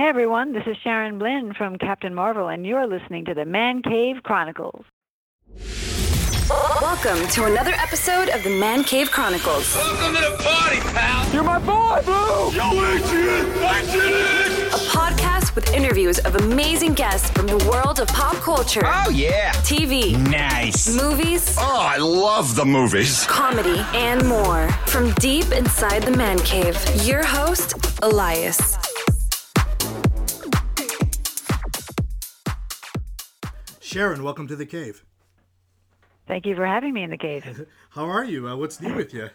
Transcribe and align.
Hey 0.00 0.06
everyone, 0.08 0.54
this 0.54 0.62
is 0.66 0.78
Sharon 0.82 1.18
Blynn 1.18 1.54
from 1.54 1.76
Captain 1.76 2.14
Marvel, 2.14 2.48
and 2.48 2.64
you're 2.66 2.86
listening 2.86 3.26
to 3.26 3.34
the 3.34 3.44
Man 3.44 3.82
Cave 3.82 4.22
Chronicles. 4.22 4.86
Welcome 6.80 7.28
to 7.32 7.44
another 7.44 7.72
episode 7.72 8.30
of 8.30 8.42
the 8.42 8.48
Man 8.48 8.82
Cave 8.82 9.10
Chronicles, 9.10 9.76
Welcome 9.76 10.14
to 10.14 10.22
the 10.22 10.36
party, 10.42 10.80
pal. 10.96 11.30
You're 11.34 11.42
my 11.42 11.58
boy, 11.58 12.00
Blue! 12.06 12.50
Yo, 12.50 12.70
Adrian, 12.82 13.46
Adrian. 13.58 14.68
a 14.68 14.80
podcast 14.88 15.54
with 15.54 15.70
interviews 15.74 16.18
of 16.20 16.34
amazing 16.36 16.94
guests 16.94 17.28
from 17.32 17.46
the 17.46 17.58
world 17.70 18.00
of 18.00 18.08
pop 18.08 18.36
culture, 18.36 18.80
Oh 18.82 19.10
yeah. 19.10 19.52
TV, 19.64 20.16
Nice. 20.30 20.96
movies, 20.96 21.56
Oh, 21.60 21.78
I 21.78 21.98
love 21.98 22.56
the 22.56 22.64
movies. 22.64 23.26
comedy, 23.26 23.84
and 23.92 24.26
more. 24.26 24.70
From 24.86 25.12
deep 25.16 25.52
inside 25.52 26.04
the 26.04 26.16
Man 26.16 26.38
Cave, 26.38 26.78
your 27.04 27.22
host, 27.22 27.74
Elias. 28.02 28.78
Sharon, 33.90 34.22
welcome 34.22 34.46
to 34.46 34.54
the 34.54 34.66
cave. 34.66 35.04
Thank 36.28 36.46
you 36.46 36.54
for 36.54 36.64
having 36.64 36.94
me 36.94 37.02
in 37.02 37.10
the 37.10 37.18
cave. 37.18 37.66
How 37.90 38.04
are 38.04 38.24
you? 38.24 38.46
Uh, 38.46 38.54
what's 38.54 38.80
new 38.80 38.94
with 38.94 39.12
you? 39.12 39.30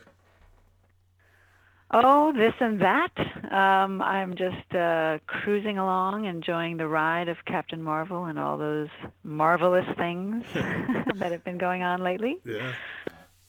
Oh, 1.91 2.31
this 2.31 2.53
and 2.61 2.79
that. 2.79 3.11
Um, 3.51 4.01
I'm 4.01 4.37
just 4.37 4.73
uh, 4.73 5.17
cruising 5.27 5.77
along, 5.77 6.23
enjoying 6.23 6.77
the 6.77 6.87
ride 6.87 7.27
of 7.27 7.35
Captain 7.43 7.83
Marvel 7.83 8.23
and 8.25 8.39
all 8.39 8.57
those 8.57 8.87
marvelous 9.25 9.85
things 9.97 10.45
that 10.53 11.33
have 11.33 11.43
been 11.43 11.57
going 11.57 11.83
on 11.83 12.01
lately. 12.01 12.37
Yeah. 12.45 12.71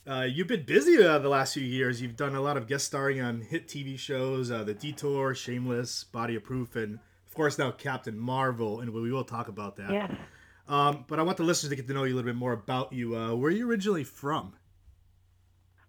Uh, 0.09 0.23
you've 0.23 0.49
been 0.49 0.65
busy 0.65 1.01
uh, 1.01 1.21
the 1.21 1.29
last 1.29 1.55
few 1.55 1.63
years. 1.63 2.03
You've 2.03 2.17
done 2.17 2.35
a 2.35 2.41
lot 2.41 2.57
of 2.57 2.67
guest 2.67 2.85
starring 2.85 3.21
on 3.21 3.43
hit 3.43 3.69
TV 3.69 3.97
shows, 3.97 4.51
uh, 4.51 4.65
The 4.65 4.75
Detour, 4.75 5.37
Shameless, 5.37 6.03
Body 6.03 6.35
of 6.35 6.43
Proof, 6.43 6.75
and 6.75 6.99
of 7.29 7.35
course 7.35 7.59
now 7.59 7.71
Captain 7.71 8.19
Marvel, 8.19 8.81
and 8.81 8.93
we 8.93 9.13
will 9.13 9.23
talk 9.23 9.47
about 9.47 9.77
that. 9.77 9.93
Yes. 9.93 10.11
Um, 10.69 11.05
but 11.09 11.19
I 11.19 11.23
want 11.23 11.37
the 11.37 11.45
listeners 11.45 11.71
to 11.71 11.77
get 11.77 11.87
to 11.89 11.95
know 11.95 12.05
you 12.05 12.15
a 12.15 12.17
little 12.17 12.29
bit 12.29 12.37
more 12.37 12.53
about 12.53 12.93
you. 12.93 13.17
Uh, 13.17 13.35
where 13.35 13.49
are 13.49 13.55
you 13.55 13.69
originally 13.71 14.05
from? 14.05 14.55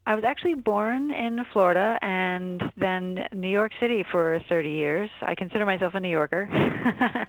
I 0.06 0.16
was 0.16 0.24
actually 0.24 0.54
born 0.54 1.12
in 1.12 1.44
Florida 1.52 1.98
and 2.02 2.62
then 2.78 3.28
New 3.34 3.50
York 3.50 3.74
City 3.80 4.06
for 4.10 4.40
30 4.48 4.70
years. 4.70 5.10
I 5.22 5.36
consider 5.36 5.66
myself 5.66 5.96
a 5.96 6.00
New 6.00 6.10
Yorker. 6.10 6.48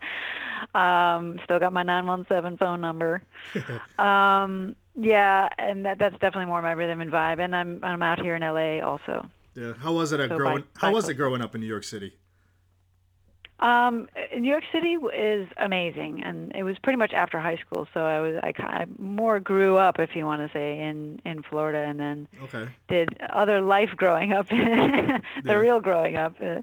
um, 0.74 1.40
still 1.44 1.58
got 1.58 1.72
my 1.72 1.82
917 1.82 2.56
phone 2.58 2.80
number. 2.80 3.22
um, 3.98 4.76
yeah, 4.94 5.48
and 5.58 5.84
that, 5.86 5.98
that's 5.98 6.14
definitely 6.14 6.46
more 6.46 6.62
my 6.62 6.72
rhythm 6.72 7.00
and 7.00 7.10
vibe. 7.10 7.40
And 7.40 7.54
I'm 7.54 7.80
I'm 7.82 8.02
out 8.02 8.20
here 8.20 8.36
in 8.36 8.42
LA 8.42 8.84
also. 8.86 9.26
Yeah. 9.54 9.72
How 9.80 9.92
was 9.92 10.12
it 10.12 10.18
So 10.28 10.36
growing? 10.36 10.58
by- 10.62 10.66
how 10.76 10.88
by 10.88 10.92
was 10.94 11.04
foot. 11.06 11.12
it 11.12 11.14
growing 11.14 11.40
up 11.42 11.54
in 11.54 11.60
New 11.60 11.66
York 11.66 11.84
City? 11.84 12.12
Um, 13.60 14.08
New 14.36 14.48
York 14.50 14.64
City 14.72 14.94
is 15.14 15.48
amazing, 15.56 16.22
and 16.22 16.52
it 16.54 16.62
was 16.62 16.78
pretty 16.78 16.96
much 16.96 17.12
after 17.12 17.40
high 17.40 17.56
school. 17.56 17.88
So 17.92 18.00
I 18.04 18.20
was 18.20 18.36
I 18.42 18.52
kind 18.52 18.82
of 18.82 18.98
more 19.00 19.40
grew 19.40 19.76
up, 19.76 19.98
if 19.98 20.14
you 20.14 20.24
want 20.26 20.42
to 20.46 20.52
say, 20.56 20.78
in 20.80 21.20
in 21.24 21.42
Florida, 21.42 21.78
and 21.78 21.98
then 21.98 22.28
Okay. 22.44 22.68
did 22.88 23.08
other 23.30 23.60
life 23.60 23.90
growing 23.96 24.32
up, 24.32 24.48
the 24.50 25.20
Yeah. 25.44 25.52
real 25.54 25.80
growing 25.80 26.16
up 26.16 26.36
uh, 26.40 26.60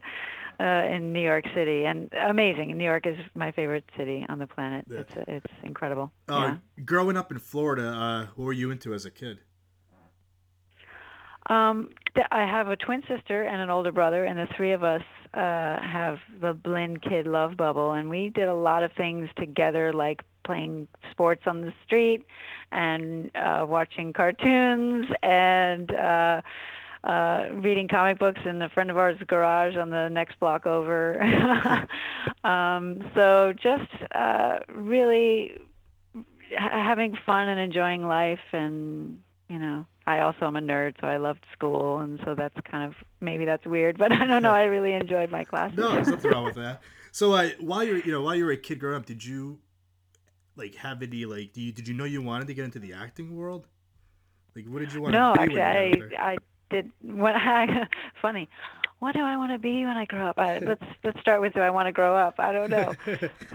uh, 0.57 0.63
in 0.63 1.11
New 1.11 1.19
York 1.21 1.45
City, 1.53 1.85
and 1.85 2.09
amazing. 2.13 2.77
New 2.77 2.85
York 2.85 3.05
is 3.05 3.17
my 3.35 3.51
favorite 3.51 3.83
city 3.97 4.25
on 4.29 4.39
the 4.39 4.47
planet. 4.47 4.85
Yeah. 4.89 4.99
It's 4.99 5.15
it's 5.27 5.53
incredible. 5.63 6.11
Uh, 6.29 6.55
yeah. 6.77 6.83
Growing 6.85 7.17
up 7.17 7.29
in 7.31 7.39
Florida, 7.39 7.87
uh, 7.89 8.25
what 8.35 8.45
were 8.45 8.53
you 8.53 8.71
into 8.71 8.93
as 8.93 9.05
a 9.05 9.11
kid? 9.11 9.39
Um, 11.47 11.89
I 12.31 12.41
have 12.41 12.69
a 12.69 12.75
twin 12.75 13.03
sister 13.07 13.43
and 13.43 13.61
an 13.61 13.69
older 13.69 13.91
brother, 13.91 14.25
and 14.25 14.37
the 14.37 14.47
three 14.55 14.71
of 14.71 14.83
us 14.83 15.03
uh, 15.33 15.79
have 15.81 16.19
the 16.41 16.53
Blynn 16.53 17.01
Kid 17.01 17.27
Love 17.27 17.57
Bubble, 17.57 17.91
and 17.91 18.09
we 18.09 18.29
did 18.29 18.47
a 18.47 18.55
lot 18.55 18.83
of 18.83 18.91
things 18.93 19.29
together, 19.37 19.93
like 19.93 20.23
playing 20.43 20.87
sports 21.11 21.43
on 21.45 21.61
the 21.61 21.73
street 21.85 22.25
and 22.71 23.31
uh, 23.35 23.65
watching 23.67 24.13
cartoons 24.13 25.07
and 25.21 25.91
uh, 25.93 26.41
uh, 27.03 27.49
reading 27.53 27.87
comic 27.87 28.17
books 28.17 28.41
in 28.45 28.61
a 28.61 28.69
friend 28.69 28.89
of 28.89 28.97
ours' 28.97 29.17
garage 29.27 29.75
on 29.75 29.89
the 29.89 30.09
next 30.09 30.39
block 30.39 30.65
over. 30.65 31.21
um, 32.43 33.03
so 33.13 33.53
just 33.53 33.91
uh, 34.13 34.59
really 34.69 35.59
ha- 36.57 36.83
having 36.83 37.17
fun 37.25 37.49
and 37.49 37.59
enjoying 37.59 38.07
life 38.07 38.39
and 38.53 39.19
you 39.49 39.59
know 39.59 39.85
i 40.07 40.19
also 40.19 40.45
am 40.45 40.55
a 40.55 40.61
nerd 40.61 40.93
so 41.01 41.07
i 41.07 41.17
loved 41.17 41.43
school 41.53 41.99
and 41.99 42.19
so 42.25 42.35
that's 42.35 42.55
kind 42.69 42.83
of 42.83 42.95
maybe 43.21 43.45
that's 43.45 43.65
weird 43.65 43.97
but 44.03 44.11
i 44.11 44.25
don't 44.25 44.43
know. 44.43 44.51
I 44.51 44.63
really 44.63 44.93
enjoyed 44.93 45.31
my 45.31 45.43
classes. 45.43 45.77
No, 45.77 45.93
there's 45.93 46.07
nothing 46.07 46.31
wrong 46.31 46.45
with 46.45 46.55
that. 46.55 46.81
So, 47.11 47.31
uh, 47.31 47.51
while 47.61 47.81
you're, 47.81 47.99
you 47.99 48.11
know, 48.11 48.21
while 48.21 48.35
you 48.35 48.43
were 48.43 48.51
a 48.51 48.57
kid 48.57 48.77
growing 48.77 48.97
up, 48.97 49.05
did 49.05 49.23
you 49.23 49.59
like 50.57 50.75
have 50.75 51.01
any 51.01 51.23
like, 51.23 51.53
do 51.53 51.61
you, 51.61 51.71
did 51.71 51.87
you 51.87 51.93
know 51.93 52.03
you 52.03 52.21
wanted 52.21 52.47
to 52.47 52.53
get 52.53 52.65
into 52.65 52.77
the 52.77 52.91
acting 52.91 53.37
world? 53.37 53.67
Like, 54.53 54.65
what 54.65 54.79
did 54.79 54.91
you 54.91 55.01
want 55.01 55.13
no 55.13 55.33
to 55.33 55.39
actually 55.41 55.61
i 55.61 55.93
i 56.19 56.37
did 56.69 56.91
when 57.01 57.33
i 57.35 57.87
funny 58.21 58.49
what 58.99 59.13
do 59.13 59.21
i 59.21 59.37
want 59.37 59.51
to 59.53 59.57
be 59.57 59.85
when 59.85 59.95
i 59.95 60.03
grow 60.03 60.27
up? 60.27 60.37
I, 60.37 60.59
let's 60.59 60.83
let's 61.05 61.19
start 61.21 61.39
with 61.39 61.53
do 61.53 61.61
i 61.61 61.69
want 61.69 61.87
to 61.87 61.93
grow 61.93 62.17
up? 62.17 62.35
I 62.37 62.51
don't 62.51 62.69
know. 62.69 62.93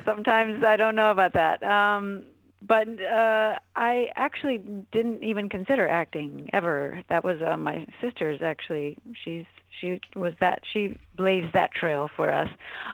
Sometimes 0.07 0.65
I 0.65 0.77
don't 0.77 0.95
know 0.95 1.11
about 1.11 1.35
that. 1.35 1.63
Um, 1.63 2.25
but 2.63 2.89
uh, 3.03 3.59
I 3.75 4.09
actually 4.17 4.59
didn't 4.93 5.23
even 5.23 5.49
consider 5.49 5.89
acting 5.89 6.51
ever. 6.53 7.03
That 7.09 7.25
was 7.25 7.41
uh, 7.41 7.57
my 7.57 7.87
sister's. 8.01 8.43
Actually, 8.43 8.99
she's 9.25 9.47
she 9.81 10.01
was 10.15 10.35
that 10.41 10.63
she 10.71 10.99
blazed 11.17 11.53
that 11.55 11.73
trail 11.73 12.11
for 12.15 12.31
us, 12.31 12.49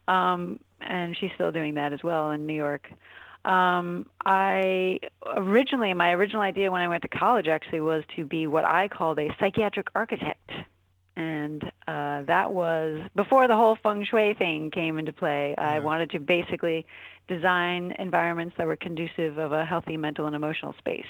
um, 0.06 0.60
and 0.80 1.16
she's 1.16 1.30
still 1.34 1.50
doing 1.50 1.74
that 1.74 1.92
as 1.92 2.02
well 2.02 2.30
in 2.30 2.46
New 2.46 2.54
York. 2.54 2.88
Um, 3.44 4.06
I 4.24 4.98
originally 5.36 5.94
my 5.94 6.12
original 6.12 6.42
idea 6.42 6.70
when 6.70 6.82
I 6.82 6.88
went 6.88 7.02
to 7.02 7.08
college 7.08 7.46
actually 7.46 7.80
was 7.80 8.04
to 8.16 8.24
be 8.24 8.46
what 8.46 8.64
I 8.64 8.88
called 8.88 9.18
a 9.18 9.34
psychiatric 9.38 9.88
architect 9.94 10.50
and 11.16 11.64
uh, 11.88 12.22
that 12.22 12.52
was 12.52 13.00
before 13.14 13.48
the 13.48 13.56
whole 13.56 13.76
feng 13.82 14.04
shui 14.04 14.34
thing 14.34 14.70
came 14.70 14.98
into 14.98 15.12
play. 15.12 15.54
I 15.56 15.78
wanted 15.78 16.10
to 16.10 16.20
basically 16.20 16.86
design 17.26 17.94
environments 17.98 18.54
that 18.58 18.66
were 18.66 18.76
conducive 18.76 19.38
of 19.38 19.52
a 19.52 19.64
healthy 19.64 19.96
mental 19.96 20.26
and 20.26 20.36
emotional 20.36 20.74
space. 20.78 21.06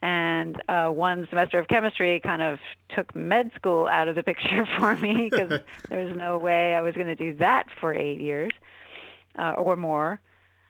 And 0.00 0.60
uh, 0.68 0.88
one 0.88 1.28
semester 1.30 1.60
of 1.60 1.68
chemistry 1.68 2.20
kind 2.20 2.42
of 2.42 2.58
took 2.94 3.14
med 3.14 3.52
school 3.54 3.86
out 3.86 4.08
of 4.08 4.16
the 4.16 4.22
picture 4.22 4.66
for 4.78 4.96
me 4.96 5.28
because 5.30 5.60
there 5.88 6.04
was 6.04 6.16
no 6.16 6.38
way 6.38 6.74
I 6.74 6.80
was 6.80 6.94
going 6.94 7.06
to 7.06 7.14
do 7.14 7.34
that 7.36 7.66
for 7.80 7.94
eight 7.94 8.20
years 8.20 8.50
uh, 9.38 9.52
or 9.52 9.76
more. 9.76 10.20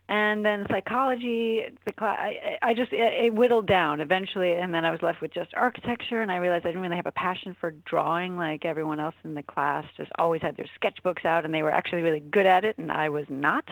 And 0.08 0.44
then 0.44 0.66
psychology, 0.68 1.62
the 1.86 1.94
I, 2.04 2.58
I 2.60 2.74
just 2.74 2.92
it, 2.92 3.26
it 3.26 3.34
whittled 3.34 3.66
down 3.66 4.00
eventually, 4.00 4.52
and 4.52 4.74
then 4.74 4.84
I 4.84 4.90
was 4.90 5.00
left 5.00 5.22
with 5.22 5.32
just 5.32 5.54
architecture. 5.54 6.20
And 6.20 6.30
I 6.30 6.36
realized 6.36 6.66
I 6.66 6.70
didn't 6.70 6.82
really 6.82 6.96
have 6.96 7.06
a 7.06 7.12
passion 7.12 7.56
for 7.58 7.70
drawing 7.86 8.36
like 8.36 8.64
everyone 8.64 9.00
else 9.00 9.14
in 9.24 9.34
the 9.34 9.42
class. 9.42 9.84
Just 9.96 10.10
always 10.18 10.42
had 10.42 10.56
their 10.56 10.66
sketchbooks 10.80 11.24
out, 11.24 11.44
and 11.44 11.54
they 11.54 11.62
were 11.62 11.70
actually 11.70 12.02
really 12.02 12.20
good 12.20 12.46
at 12.46 12.64
it, 12.64 12.76
and 12.78 12.92
I 12.92 13.08
was 13.08 13.26
not. 13.28 13.64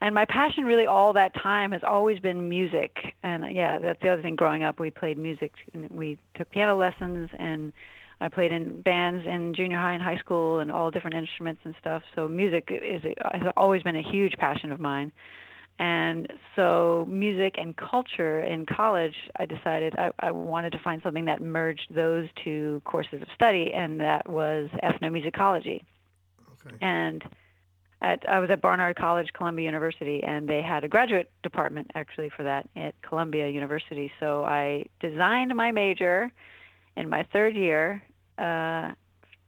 And 0.00 0.14
my 0.14 0.24
passion, 0.24 0.64
really, 0.64 0.86
all 0.86 1.12
that 1.12 1.34
time 1.34 1.72
has 1.72 1.82
always 1.82 2.18
been 2.18 2.48
music. 2.48 3.14
And 3.22 3.54
yeah, 3.54 3.78
that's 3.78 4.00
the 4.02 4.08
other 4.08 4.22
thing. 4.22 4.36
Growing 4.36 4.64
up, 4.64 4.80
we 4.80 4.90
played 4.90 5.18
music. 5.18 5.52
and 5.72 5.88
We 5.90 6.18
took 6.34 6.50
piano 6.50 6.76
lessons, 6.76 7.30
and 7.38 7.72
I 8.20 8.28
played 8.28 8.52
in 8.52 8.80
bands 8.82 9.26
in 9.26 9.54
junior 9.54 9.78
high 9.78 9.94
and 9.94 10.02
high 10.02 10.18
school, 10.18 10.60
and 10.60 10.70
all 10.70 10.90
different 10.90 11.16
instruments 11.16 11.62
and 11.64 11.74
stuff. 11.80 12.02
So 12.14 12.28
music 12.28 12.68
is 12.70 13.02
has 13.32 13.52
always 13.56 13.82
been 13.82 13.96
a 13.96 14.02
huge 14.02 14.34
passion 14.38 14.72
of 14.72 14.80
mine. 14.80 15.12
And 15.78 16.32
so, 16.54 17.04
music 17.08 17.56
and 17.58 17.76
culture 17.76 18.40
in 18.40 18.64
college, 18.64 19.16
I 19.36 19.44
decided 19.44 19.94
I, 19.98 20.10
I 20.20 20.30
wanted 20.30 20.70
to 20.72 20.78
find 20.78 21.02
something 21.02 21.24
that 21.24 21.42
merged 21.42 21.92
those 21.92 22.28
two 22.44 22.80
courses 22.84 23.22
of 23.22 23.28
study, 23.34 23.72
and 23.74 24.00
that 24.00 24.28
was 24.28 24.70
ethnomusicology. 24.84 25.82
Okay. 26.66 26.76
And 26.80 27.24
at, 28.00 28.28
I 28.28 28.38
was 28.38 28.50
at 28.50 28.60
Barnard 28.60 28.96
College, 28.96 29.32
Columbia 29.32 29.64
University, 29.64 30.22
and 30.22 30.48
they 30.48 30.62
had 30.62 30.84
a 30.84 30.88
graduate 30.88 31.30
department 31.42 31.90
actually 31.96 32.30
for 32.30 32.44
that 32.44 32.68
at 32.76 32.94
Columbia 33.02 33.48
University. 33.48 34.12
So 34.20 34.44
I 34.44 34.84
designed 35.00 35.54
my 35.56 35.72
major 35.72 36.30
in 36.96 37.08
my 37.08 37.26
third 37.32 37.56
year 37.56 38.02
uh, 38.38 38.92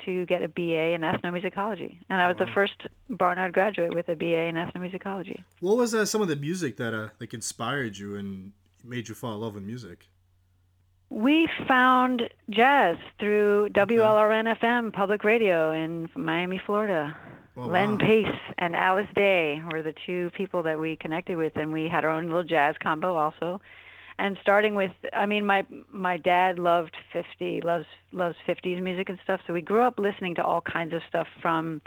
to 0.04 0.26
get 0.26 0.43
a 0.43 0.48
BA 0.48 0.93
in 0.94 1.00
ethnomusicology, 1.00 1.98
and 2.08 2.20
I 2.20 2.28
was 2.28 2.37
the 2.38 2.46
first 2.54 2.87
Barnard 3.10 3.52
graduate 3.52 3.94
with 3.94 4.08
a 4.08 4.14
BA 4.14 4.44
in 4.46 4.54
ethnomusicology. 4.54 5.43
What 5.60 5.76
was 5.76 5.94
uh, 5.94 6.04
some 6.04 6.22
of 6.22 6.28
the 6.28 6.37
music 6.37 6.76
that 6.76 6.94
uh, 6.94 7.08
like 7.20 7.34
inspired 7.34 7.96
you 7.96 8.16
and 8.16 8.52
made 8.84 9.08
you 9.08 9.14
fall 9.14 9.34
in 9.34 9.40
love 9.40 9.54
with 9.54 9.64
music? 9.64 10.06
We 11.08 11.48
found 11.69 12.22
jazz 12.50 12.96
through 13.20 13.69
WLRN 13.70 14.58
FM 14.60 14.93
public 14.93 15.22
radio 15.22 15.72
in 15.72 16.08
Miami, 16.16 16.60
Florida. 16.66 17.16
Oh, 17.56 17.66
Len 17.66 17.93
wow. 17.93 17.98
Pace 17.98 18.40
and 18.58 18.76
Alice 18.76 19.08
Day 19.14 19.62
were 19.72 19.82
the 19.82 19.94
two 20.04 20.31
people 20.37 20.62
that 20.64 20.78
we 20.78 20.96
connected 20.96 21.37
with, 21.37 21.56
and 21.56 21.72
we 21.72 21.88
had 21.88 22.04
our 22.04 22.10
own 22.10 22.26
little 22.26 22.44
jazz 22.44 22.75
combo 22.82 23.16
also. 23.16 23.60
And 24.19 24.39
starting 24.41 24.75
with, 24.75 24.93
I 25.13 25.27
mean, 25.27 25.45
my 25.45 25.67
my 25.93 26.17
dad 26.17 26.59
loved 26.59 26.97
50, 27.13 27.61
loves 27.63 27.85
loves 28.13 28.37
50s 28.49 28.81
music 28.81 29.09
and 29.09 29.19
stuff. 29.23 29.41
So 29.47 29.53
we 29.53 29.61
grew 29.61 29.83
up 29.83 29.99
listening 29.99 30.35
to 30.37 30.45
all 30.45 30.63
kinds 30.63 30.95
of 30.95 31.03
stuff 31.09 31.27
from 31.43 31.83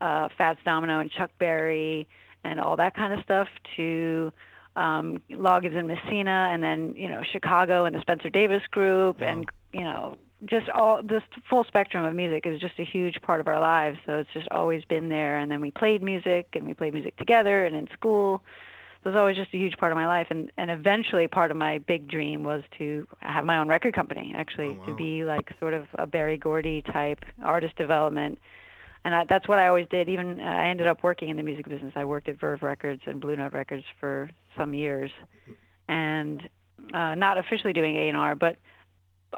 uh, 0.00 0.28
Fats 0.38 0.60
Domino 0.64 1.00
and 1.00 1.10
Chuck 1.10 1.30
Berry 1.38 2.06
and 2.44 2.60
all 2.60 2.76
that 2.76 2.94
kind 2.94 3.12
of 3.12 3.24
stuff 3.24 3.48
to 3.76 4.32
um, 4.76 5.20
Loggins 5.30 5.76
and 5.76 5.88
Messina, 5.88 6.50
and 6.52 6.62
then 6.62 6.94
you 6.96 7.08
know 7.08 7.22
Chicago 7.30 7.84
and 7.84 7.94
the 7.94 8.00
Spencer 8.00 8.30
Davis 8.30 8.62
Group, 8.70 9.20
and 9.20 9.48
you 9.72 9.82
know 9.82 10.16
just 10.44 10.68
all 10.70 11.02
this 11.02 11.22
full 11.48 11.64
spectrum 11.64 12.04
of 12.04 12.14
music 12.14 12.46
is 12.46 12.60
just 12.60 12.74
a 12.78 12.84
huge 12.84 13.20
part 13.22 13.40
of 13.40 13.46
our 13.46 13.60
lives. 13.60 13.98
So 14.06 14.18
it's 14.18 14.30
just 14.32 14.48
always 14.50 14.84
been 14.84 15.08
there. 15.08 15.38
And 15.38 15.50
then 15.50 15.60
we 15.60 15.70
played 15.70 16.02
music, 16.02 16.48
and 16.54 16.66
we 16.66 16.74
played 16.74 16.94
music 16.94 17.16
together, 17.16 17.64
and 17.64 17.76
in 17.76 17.88
school. 17.92 18.42
So 19.02 19.10
it 19.10 19.14
was 19.14 19.18
always 19.18 19.36
just 19.36 19.52
a 19.52 19.56
huge 19.56 19.76
part 19.78 19.90
of 19.90 19.96
my 19.96 20.06
life, 20.06 20.28
and 20.30 20.50
and 20.56 20.70
eventually 20.70 21.26
part 21.26 21.50
of 21.50 21.56
my 21.56 21.78
big 21.78 22.08
dream 22.08 22.44
was 22.44 22.62
to 22.78 23.06
have 23.20 23.44
my 23.44 23.58
own 23.58 23.68
record 23.68 23.94
company, 23.94 24.32
actually, 24.36 24.78
Oh, 24.80 24.86
to 24.86 24.94
be 24.94 25.24
like 25.24 25.50
sort 25.58 25.74
of 25.74 25.86
a 25.94 26.06
Berry 26.06 26.36
Gordy 26.36 26.82
type 26.82 27.24
artist 27.42 27.76
development 27.76 28.38
and 29.04 29.14
I, 29.14 29.24
that's 29.28 29.48
what 29.48 29.58
I 29.58 29.68
always 29.68 29.86
did. 29.90 30.08
Even 30.08 30.40
uh, 30.40 30.44
I 30.44 30.68
ended 30.68 30.86
up 30.86 31.02
working 31.02 31.28
in 31.28 31.36
the 31.36 31.42
music 31.42 31.68
business. 31.68 31.92
I 31.96 32.04
worked 32.04 32.28
at 32.28 32.38
Verve 32.38 32.62
Records 32.62 33.02
and 33.06 33.20
Blue 33.20 33.36
Note 33.36 33.52
Records 33.52 33.84
for 33.98 34.30
some 34.56 34.74
years, 34.74 35.10
and 35.88 36.48
uh, 36.94 37.14
not 37.14 37.38
officially 37.38 37.72
doing 37.72 37.96
A 37.96 38.08
and 38.08 38.16
R, 38.16 38.34
but 38.34 38.56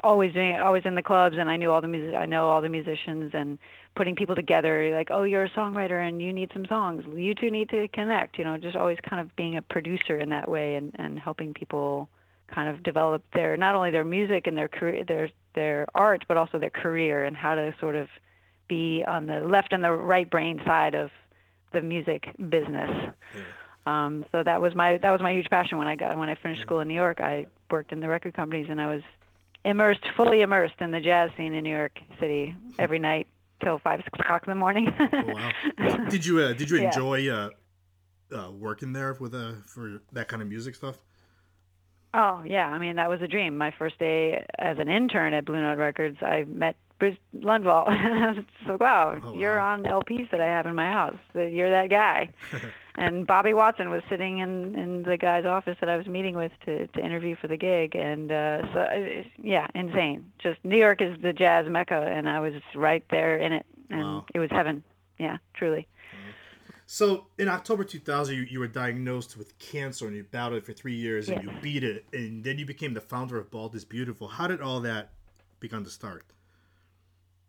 always 0.03 0.33
doing 0.33 0.51
it, 0.51 0.61
always 0.61 0.83
in 0.85 0.95
the 0.95 1.01
clubs. 1.01 1.35
And 1.39 1.49
I 1.49 1.57
knew 1.57 1.71
all 1.71 1.81
the 1.81 1.87
music. 1.87 2.15
I 2.15 2.25
know 2.25 2.47
all 2.47 2.61
the 2.61 2.69
musicians 2.69 3.31
and 3.33 3.57
putting 3.95 4.15
people 4.15 4.35
together. 4.35 4.91
Like, 4.93 5.09
oh, 5.11 5.23
you're 5.23 5.45
a 5.45 5.49
songwriter 5.49 6.07
and 6.07 6.21
you 6.21 6.33
need 6.33 6.51
some 6.53 6.65
songs. 6.67 7.03
You 7.15 7.33
two 7.33 7.49
need 7.49 7.69
to 7.69 7.87
connect. 7.89 8.37
You 8.37 8.43
know, 8.43 8.57
just 8.57 8.75
always 8.75 8.97
kind 9.07 9.21
of 9.21 9.35
being 9.35 9.57
a 9.57 9.61
producer 9.61 10.19
in 10.19 10.29
that 10.29 10.49
way 10.49 10.75
and 10.75 10.91
and 10.95 11.19
helping 11.19 11.53
people 11.53 12.09
kind 12.47 12.69
of 12.69 12.83
develop 12.83 13.23
their 13.33 13.57
not 13.57 13.75
only 13.75 13.91
their 13.91 14.03
music 14.03 14.47
and 14.47 14.57
their 14.57 14.67
career, 14.67 15.03
their 15.03 15.29
their 15.53 15.87
art, 15.95 16.25
but 16.27 16.37
also 16.37 16.59
their 16.59 16.69
career 16.69 17.25
and 17.25 17.35
how 17.35 17.55
to 17.55 17.73
sort 17.79 17.95
of 17.95 18.07
be 18.67 19.03
on 19.07 19.25
the 19.25 19.39
left 19.41 19.73
and 19.73 19.83
the 19.83 19.91
right 19.91 20.29
brain 20.29 20.61
side 20.65 20.95
of 20.95 21.11
the 21.71 21.81
music 21.81 22.29
business. 22.49 23.13
Um, 23.85 24.25
so 24.31 24.43
that 24.43 24.61
was 24.61 24.73
my 24.75 24.97
that 24.97 25.11
was 25.11 25.21
my 25.21 25.33
huge 25.33 25.49
passion 25.49 25.77
when 25.77 25.87
I 25.87 25.95
got 25.95 26.17
when 26.17 26.29
I 26.29 26.35
finished 26.35 26.61
school 26.61 26.79
in 26.79 26.87
New 26.87 26.95
York. 26.95 27.21
I 27.21 27.47
worked 27.69 27.91
in 27.91 27.99
the 27.99 28.07
record 28.07 28.33
companies 28.33 28.67
and 28.69 28.81
I 28.81 28.87
was 28.87 29.03
immersed, 29.63 30.01
fully 30.15 30.41
immersed 30.41 30.75
in 30.79 30.91
the 30.91 30.99
jazz 30.99 31.31
scene 31.37 31.53
in 31.53 31.63
New 31.63 31.75
York 31.75 31.99
City 32.19 32.55
every 32.77 32.99
night 32.99 33.27
till 33.63 33.79
five 33.79 34.01
six 34.03 34.19
o'clock 34.19 34.43
in 34.47 34.51
the 34.51 34.55
morning. 34.55 34.87
Oh, 34.99 35.33
wow. 35.33 35.51
Did 36.09 36.25
you 36.25 36.39
uh, 36.39 36.53
did 36.53 36.69
you 36.69 36.77
Yeah. 36.77 36.85
enjoy 36.87 37.29
uh, 37.29 37.49
uh, 38.35 38.51
working 38.51 38.93
there 38.93 39.13
with 39.19 39.33
uh, 39.35 39.53
for 39.67 40.01
that 40.13 40.27
kind 40.27 40.41
of 40.41 40.47
music 40.47 40.75
stuff? 40.75 40.97
Oh 42.13 42.43
yeah, 42.45 42.67
I 42.67 42.77
mean 42.77 42.95
that 42.95 43.09
was 43.09 43.21
a 43.21 43.27
dream. 43.27 43.57
My 43.57 43.71
first 43.77 43.99
day 43.99 44.45
as 44.57 44.77
an 44.79 44.87
intern 44.89 45.33
at 45.33 45.45
Blue 45.45 45.61
Note 45.61 45.77
Records, 45.77 46.17
I 46.21 46.45
met 46.47 46.75
Bruce 46.99 47.17
Lundvall. 47.37 47.85
So 48.65 48.77
wow, 48.79 49.19
Oh, 49.23 49.37
you're 49.37 49.57
wow. 49.59 49.73
on 49.73 49.83
LPs 49.83 50.31
that 50.31 50.39
I 50.41 50.45
have 50.45 50.65
in 50.65 50.75
my 50.75 50.89
house. 50.91 51.17
You're 51.33 51.69
that 51.71 51.89
guy. 51.89 52.29
and 52.97 53.27
Bobby 53.27 53.53
Watson 53.53 53.89
was 53.89 54.01
sitting 54.09 54.39
in 54.39 54.75
in 54.75 55.03
the 55.03 55.17
guy's 55.17 55.45
office 55.45 55.77
that 55.79 55.89
I 55.89 55.97
was 55.97 56.07
meeting 56.07 56.35
with 56.35 56.51
to 56.65 56.87
to 56.87 56.99
interview 56.99 57.35
for 57.35 57.47
the 57.47 57.57
gig, 57.57 57.95
and 57.95 58.31
uh, 58.31 58.61
so 58.73 58.79
uh, 58.79 59.23
yeah, 59.41 59.67
insane. 59.75 60.31
Just 60.39 60.59
New 60.63 60.77
York 60.77 61.01
is 61.01 61.19
the 61.21 61.33
jazz 61.33 61.67
mecca, 61.69 61.95
and 61.95 62.29
I 62.29 62.39
was 62.39 62.53
right 62.73 63.03
there 63.09 63.37
in 63.37 63.53
it, 63.53 63.65
and 63.89 64.03
Wow. 64.03 64.25
it 64.33 64.39
was 64.39 64.49
heaven. 64.51 64.83
Yeah, 65.17 65.37
truly. 65.53 65.87
So 66.87 67.27
in 67.39 67.47
October 67.47 67.83
2000, 67.83 68.35
you, 68.35 68.41
you 68.43 68.59
were 68.59 68.67
diagnosed 68.67 69.37
with 69.37 69.57
cancer 69.57 70.05
and 70.05 70.15
you 70.15 70.23
battled 70.23 70.59
it 70.61 70.65
for 70.65 70.73
three 70.73 70.93
years 70.93 71.29
and 71.29 71.41
you 71.41 71.49
beat 71.61 71.83
it, 71.83 72.05
and 72.13 72.43
then 72.43 72.59
you 72.59 72.65
became 72.65 72.93
the 72.93 73.01
founder 73.01 73.37
of 73.39 73.49
Bald 73.49 73.73
is 73.75 73.85
Beautiful. 73.85 74.27
How 74.27 74.45
did 74.47 74.61
all 74.61 74.79
that 74.81 75.11
begin 75.59 75.83
to 75.83 75.89
start? 75.89 76.25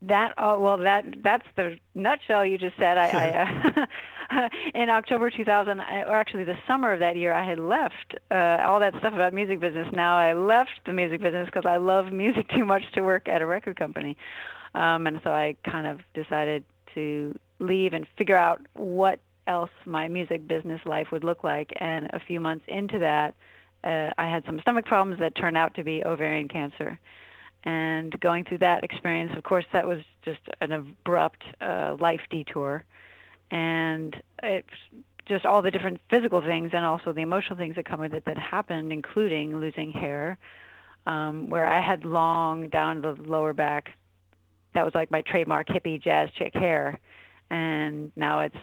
That 0.02 0.34
oh 0.36 0.60
well 0.60 0.76
that 0.78 1.04
that's 1.22 1.46
the 1.56 1.78
nutshell 1.94 2.44
you 2.44 2.58
just 2.58 2.76
said. 2.76 2.98
I, 2.98 3.06
I 3.08 3.86
uh, 4.30 4.48
in 4.74 4.90
October 4.90 5.30
2000, 5.30 5.80
I, 5.80 6.02
or 6.02 6.16
actually 6.16 6.44
the 6.44 6.58
summer 6.66 6.92
of 6.92 7.00
that 7.00 7.16
year, 7.16 7.32
I 7.32 7.48
had 7.48 7.58
left 7.58 8.14
uh, 8.30 8.58
all 8.66 8.78
that 8.80 8.94
stuff 8.98 9.14
about 9.14 9.32
music 9.32 9.58
business. 9.58 9.88
Now 9.92 10.18
I 10.18 10.34
left 10.34 10.80
the 10.84 10.92
music 10.92 11.22
business 11.22 11.46
because 11.46 11.64
I 11.66 11.78
love 11.78 12.12
music 12.12 12.48
too 12.54 12.64
much 12.64 12.82
to 12.92 13.00
work 13.00 13.26
at 13.28 13.40
a 13.40 13.46
record 13.46 13.78
company, 13.78 14.16
um, 14.74 15.06
and 15.06 15.20
so 15.24 15.30
I 15.30 15.56
kind 15.64 15.86
of 15.86 16.00
decided 16.12 16.64
to 16.94 17.38
leave 17.58 17.94
and 17.94 18.06
figure 18.18 18.36
out 18.36 18.60
what 18.74 19.20
else 19.46 19.70
my 19.84 20.08
music 20.08 20.46
business 20.46 20.80
life 20.84 21.08
would 21.12 21.24
look 21.24 21.42
like. 21.44 21.72
And 21.76 22.10
a 22.12 22.20
few 22.20 22.40
months 22.40 22.64
into 22.68 22.98
that, 22.98 23.34
uh, 23.84 24.10
I 24.18 24.28
had 24.28 24.44
some 24.44 24.60
stomach 24.60 24.84
problems 24.84 25.20
that 25.20 25.36
turned 25.36 25.56
out 25.56 25.74
to 25.74 25.84
be 25.84 26.04
ovarian 26.04 26.48
cancer 26.48 26.98
and 27.66 28.18
going 28.20 28.44
through 28.44 28.58
that 28.58 28.84
experience 28.84 29.32
of 29.36 29.42
course 29.42 29.66
that 29.72 29.86
was 29.86 29.98
just 30.24 30.40
an 30.60 30.72
abrupt 30.72 31.42
uh, 31.60 31.96
life 32.00 32.22
detour. 32.30 32.84
And 33.50 34.16
it's 34.42 34.68
just 35.26 35.44
all 35.44 35.60
the 35.60 35.70
different 35.70 36.00
physical 36.08 36.40
things 36.40 36.70
and 36.72 36.84
also 36.84 37.12
the 37.12 37.20
emotional 37.20 37.56
things 37.56 37.76
that 37.76 37.84
come 37.84 38.00
with 38.00 38.14
it 38.14 38.24
that 38.24 38.38
happened 38.38 38.92
including 38.92 39.60
losing 39.60 39.90
hair 39.90 40.38
um, 41.06 41.50
where 41.50 41.66
i 41.66 41.80
had 41.80 42.04
long 42.04 42.68
down 42.68 43.02
the 43.02 43.16
lower 43.26 43.52
back. 43.52 43.90
That 44.74 44.84
was 44.84 44.94
like 44.94 45.10
my 45.10 45.22
trademark 45.22 45.68
hippie 45.68 46.02
jazz 46.02 46.30
chick 46.36 46.54
hair. 46.54 46.98
And 47.50 48.12
now 48.16 48.40
it's 48.40 48.56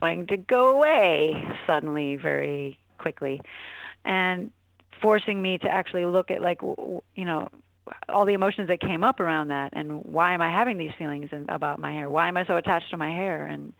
going 0.00 0.26
to 0.28 0.36
go 0.36 0.76
away 0.76 1.44
suddenly 1.66 2.16
very 2.16 2.78
quickly. 2.98 3.40
And 4.04 4.50
forcing 5.00 5.42
me 5.42 5.58
to 5.58 5.68
actually 5.68 6.06
look 6.06 6.30
at 6.30 6.40
like 6.40 6.62
you 6.62 7.24
know 7.24 7.48
all 8.08 8.24
the 8.24 8.34
emotions 8.34 8.68
that 8.68 8.80
came 8.80 9.02
up 9.02 9.20
around 9.20 9.48
that 9.48 9.70
and 9.74 10.04
why 10.04 10.34
am 10.34 10.40
i 10.40 10.50
having 10.50 10.78
these 10.78 10.92
feelings 10.98 11.28
and, 11.32 11.48
about 11.48 11.78
my 11.78 11.92
hair 11.92 12.08
why 12.08 12.28
am 12.28 12.36
i 12.36 12.46
so 12.46 12.56
attached 12.56 12.90
to 12.90 12.96
my 12.96 13.10
hair 13.10 13.46
and 13.46 13.72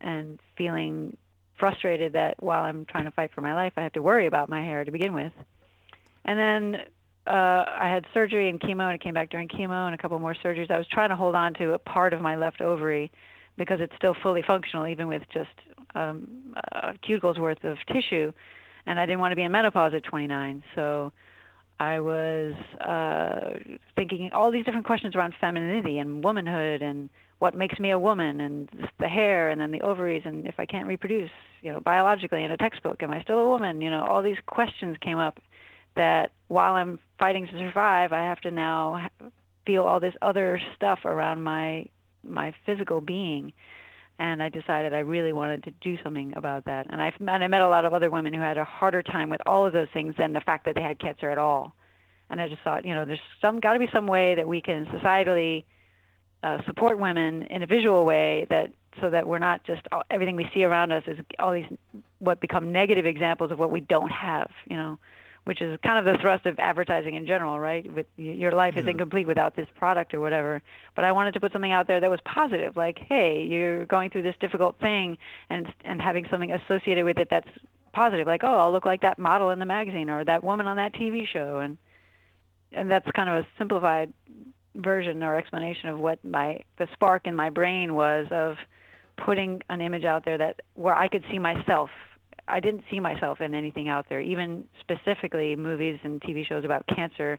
and 0.00 0.38
feeling 0.56 1.16
frustrated 1.58 2.12
that 2.12 2.34
while 2.42 2.64
i'm 2.64 2.84
trying 2.84 3.04
to 3.04 3.10
fight 3.12 3.30
for 3.34 3.40
my 3.40 3.54
life 3.54 3.72
i 3.76 3.82
have 3.82 3.92
to 3.92 4.02
worry 4.02 4.26
about 4.26 4.48
my 4.48 4.62
hair 4.62 4.84
to 4.84 4.90
begin 4.90 5.14
with 5.14 5.32
and 6.24 6.38
then 6.38 6.82
uh, 7.26 7.64
I 7.80 7.90
had 7.92 8.04
surgery 8.14 8.48
and 8.48 8.60
chemo, 8.60 8.84
and 8.84 8.94
it 8.94 9.00
came 9.00 9.14
back 9.14 9.30
during 9.30 9.48
chemo 9.48 9.86
and 9.86 9.94
a 9.94 9.98
couple 9.98 10.18
more 10.18 10.34
surgeries. 10.34 10.70
I 10.70 10.78
was 10.78 10.86
trying 10.86 11.08
to 11.08 11.16
hold 11.16 11.34
on 11.34 11.54
to 11.54 11.72
a 11.72 11.78
part 11.78 12.12
of 12.12 12.20
my 12.20 12.36
left 12.36 12.60
ovary 12.60 13.10
because 13.56 13.80
it's 13.80 13.94
still 13.96 14.14
fully 14.22 14.42
functional, 14.46 14.86
even 14.86 15.08
with 15.08 15.22
just 15.32 15.50
um, 15.94 16.54
a 16.72 16.94
cuticle's 16.98 17.38
worth 17.38 17.64
of 17.64 17.78
tissue. 17.92 18.32
And 18.86 19.00
I 19.00 19.06
didn't 19.06 19.20
want 19.20 19.32
to 19.32 19.36
be 19.36 19.42
in 19.42 19.50
menopause 19.50 19.92
at 19.94 20.04
29, 20.04 20.62
so 20.76 21.12
I 21.78 22.00
was 22.00 22.54
uh, 22.80 23.58
thinking 23.94 24.30
all 24.32 24.50
these 24.50 24.64
different 24.64 24.86
questions 24.86 25.14
around 25.14 25.34
femininity 25.40 25.98
and 25.98 26.24
womanhood 26.24 26.82
and 26.82 27.10
what 27.38 27.54
makes 27.54 27.78
me 27.78 27.90
a 27.90 27.98
woman 27.98 28.40
and 28.40 28.68
the 28.98 29.08
hair 29.08 29.50
and 29.50 29.60
then 29.60 29.70
the 29.70 29.82
ovaries 29.82 30.22
and 30.24 30.46
if 30.46 30.58
I 30.58 30.64
can't 30.64 30.88
reproduce, 30.88 31.30
you 31.60 31.70
know, 31.70 31.80
biologically 31.80 32.44
in 32.44 32.50
a 32.50 32.56
textbook, 32.56 33.02
am 33.02 33.10
I 33.10 33.22
still 33.22 33.38
a 33.38 33.48
woman? 33.48 33.82
You 33.82 33.90
know, 33.90 34.04
all 34.04 34.22
these 34.22 34.38
questions 34.46 34.96
came 35.00 35.18
up 35.18 35.38
that 35.96 36.32
while 36.48 36.74
I'm 36.74 36.98
fighting 37.18 37.46
to 37.46 37.58
survive, 37.58 38.12
I 38.12 38.24
have 38.24 38.40
to 38.42 38.50
now 38.50 39.08
feel 39.66 39.82
all 39.82 40.00
this 40.00 40.14
other 40.22 40.60
stuff 40.76 41.00
around 41.04 41.42
my 41.42 41.86
my 42.24 42.54
physical 42.64 43.00
being. 43.00 43.52
And 44.18 44.42
I 44.42 44.48
decided 44.48 44.94
I 44.94 45.00
really 45.00 45.32
wanted 45.32 45.64
to 45.64 45.70
do 45.82 45.98
something 46.02 46.32
about 46.36 46.64
that. 46.64 46.86
And 46.88 47.02
I've 47.02 47.14
and 47.20 47.44
I 47.44 47.46
met 47.48 47.60
a 47.60 47.68
lot 47.68 47.84
of 47.84 47.92
other 47.92 48.10
women 48.10 48.32
who 48.32 48.40
had 48.40 48.56
a 48.56 48.64
harder 48.64 49.02
time 49.02 49.28
with 49.28 49.40
all 49.44 49.66
of 49.66 49.72
those 49.72 49.88
things 49.92 50.14
than 50.16 50.32
the 50.32 50.40
fact 50.40 50.64
that 50.64 50.74
they 50.74 50.82
had 50.82 50.98
cancer 50.98 51.30
at 51.30 51.38
all. 51.38 51.74
And 52.30 52.40
I 52.40 52.48
just 52.48 52.62
thought, 52.62 52.84
you 52.84 52.94
know, 52.94 53.04
there's 53.04 53.20
some 53.40 53.60
got 53.60 53.74
to 53.74 53.78
be 53.78 53.88
some 53.92 54.06
way 54.06 54.34
that 54.34 54.48
we 54.48 54.60
can 54.60 54.86
societally 54.86 55.64
uh, 56.42 56.58
support 56.64 56.98
women 56.98 57.42
in 57.44 57.62
a 57.62 57.66
visual 57.66 58.04
way 58.04 58.46
that 58.50 58.70
so 59.00 59.10
that 59.10 59.26
we're 59.26 59.38
not 59.38 59.62
just 59.64 59.82
all, 59.92 60.02
everything 60.10 60.36
we 60.36 60.48
see 60.54 60.64
around 60.64 60.92
us 60.92 61.02
is 61.06 61.18
all 61.38 61.52
these 61.52 61.66
what 62.18 62.40
become 62.40 62.72
negative 62.72 63.04
examples 63.04 63.50
of 63.50 63.58
what 63.58 63.70
we 63.70 63.80
don't 63.80 64.10
have, 64.10 64.50
you 64.68 64.76
know, 64.76 64.98
which 65.46 65.62
is 65.62 65.78
kind 65.84 65.96
of 65.96 66.12
the 66.12 66.20
thrust 66.20 66.44
of 66.44 66.58
advertising 66.58 67.14
in 67.14 67.24
general, 67.24 67.60
right? 67.60 67.90
With 67.92 68.06
your 68.16 68.50
life 68.50 68.76
is 68.76 68.84
Yeah. 68.84 68.90
incomplete 68.90 69.28
without 69.28 69.54
this 69.54 69.68
product 69.76 70.12
or 70.12 70.18
whatever. 70.18 70.60
But 70.96 71.04
I 71.04 71.12
wanted 71.12 71.34
to 71.34 71.40
put 71.40 71.52
something 71.52 71.70
out 71.70 71.86
there 71.86 72.00
that 72.00 72.10
was 72.10 72.20
positive, 72.22 72.76
like, 72.76 72.98
hey, 72.98 73.42
you're 73.42 73.86
going 73.86 74.10
through 74.10 74.22
this 74.22 74.34
difficult 74.40 74.76
thing, 74.80 75.16
and 75.48 75.72
and 75.84 76.02
having 76.02 76.26
something 76.26 76.50
associated 76.50 77.04
with 77.04 77.18
it 77.18 77.28
that's 77.30 77.48
positive, 77.92 78.26
like, 78.26 78.42
oh, 78.42 78.58
I'll 78.58 78.72
look 78.72 78.84
like 78.84 79.02
that 79.02 79.20
model 79.20 79.50
in 79.50 79.60
the 79.60 79.66
magazine 79.66 80.10
or 80.10 80.24
that 80.24 80.42
woman 80.42 80.66
on 80.66 80.76
that 80.78 80.92
TV 80.94 81.24
show, 81.26 81.60
and 81.60 81.78
and 82.72 82.90
that's 82.90 83.08
kind 83.12 83.30
of 83.30 83.44
a 83.44 83.46
simplified 83.56 84.12
version 84.74 85.22
or 85.22 85.36
explanation 85.36 85.90
of 85.90 86.00
what 86.00 86.22
my 86.24 86.58
the 86.78 86.88
spark 86.92 87.28
in 87.28 87.36
my 87.36 87.50
brain 87.50 87.94
was 87.94 88.26
of 88.32 88.56
putting 89.16 89.62
an 89.70 89.80
image 89.80 90.04
out 90.04 90.24
there 90.24 90.38
that 90.38 90.60
where 90.74 90.94
I 90.94 91.06
could 91.06 91.24
see 91.30 91.38
myself. 91.38 91.90
I 92.48 92.60
didn't 92.60 92.84
see 92.90 93.00
myself 93.00 93.40
in 93.40 93.54
anything 93.54 93.88
out 93.88 94.06
there, 94.08 94.20
even 94.20 94.64
specifically 94.80 95.56
movies 95.56 95.98
and 96.02 96.20
TV 96.20 96.46
shows 96.46 96.64
about 96.64 96.86
cancer. 96.86 97.38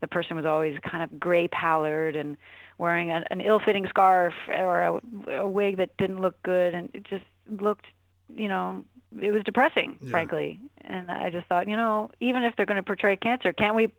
The 0.00 0.06
person 0.08 0.36
was 0.36 0.46
always 0.46 0.78
kind 0.88 1.02
of 1.02 1.18
gray 1.18 1.48
pallid 1.48 2.16
and 2.16 2.36
wearing 2.78 3.10
an, 3.10 3.24
an 3.30 3.40
ill-fitting 3.40 3.86
scarf 3.88 4.34
or 4.48 4.82
a, 5.26 5.32
a 5.40 5.48
wig 5.48 5.76
that 5.78 5.96
didn't 5.96 6.20
look 6.20 6.40
good, 6.42 6.74
and 6.74 6.88
it 6.94 7.04
just 7.04 7.24
looked, 7.60 7.86
you 8.34 8.48
know, 8.48 8.84
it 9.20 9.32
was 9.32 9.42
depressing, 9.44 9.98
Yeah. 10.02 10.10
frankly. 10.10 10.60
And 10.82 11.10
I 11.10 11.30
just 11.30 11.46
thought, 11.48 11.68
you 11.68 11.76
know, 11.76 12.10
even 12.20 12.42
if 12.44 12.54
they're 12.56 12.66
going 12.66 12.76
to 12.76 12.82
portray 12.82 13.16
cancer, 13.16 13.52
can't 13.52 13.74
we 13.74 13.92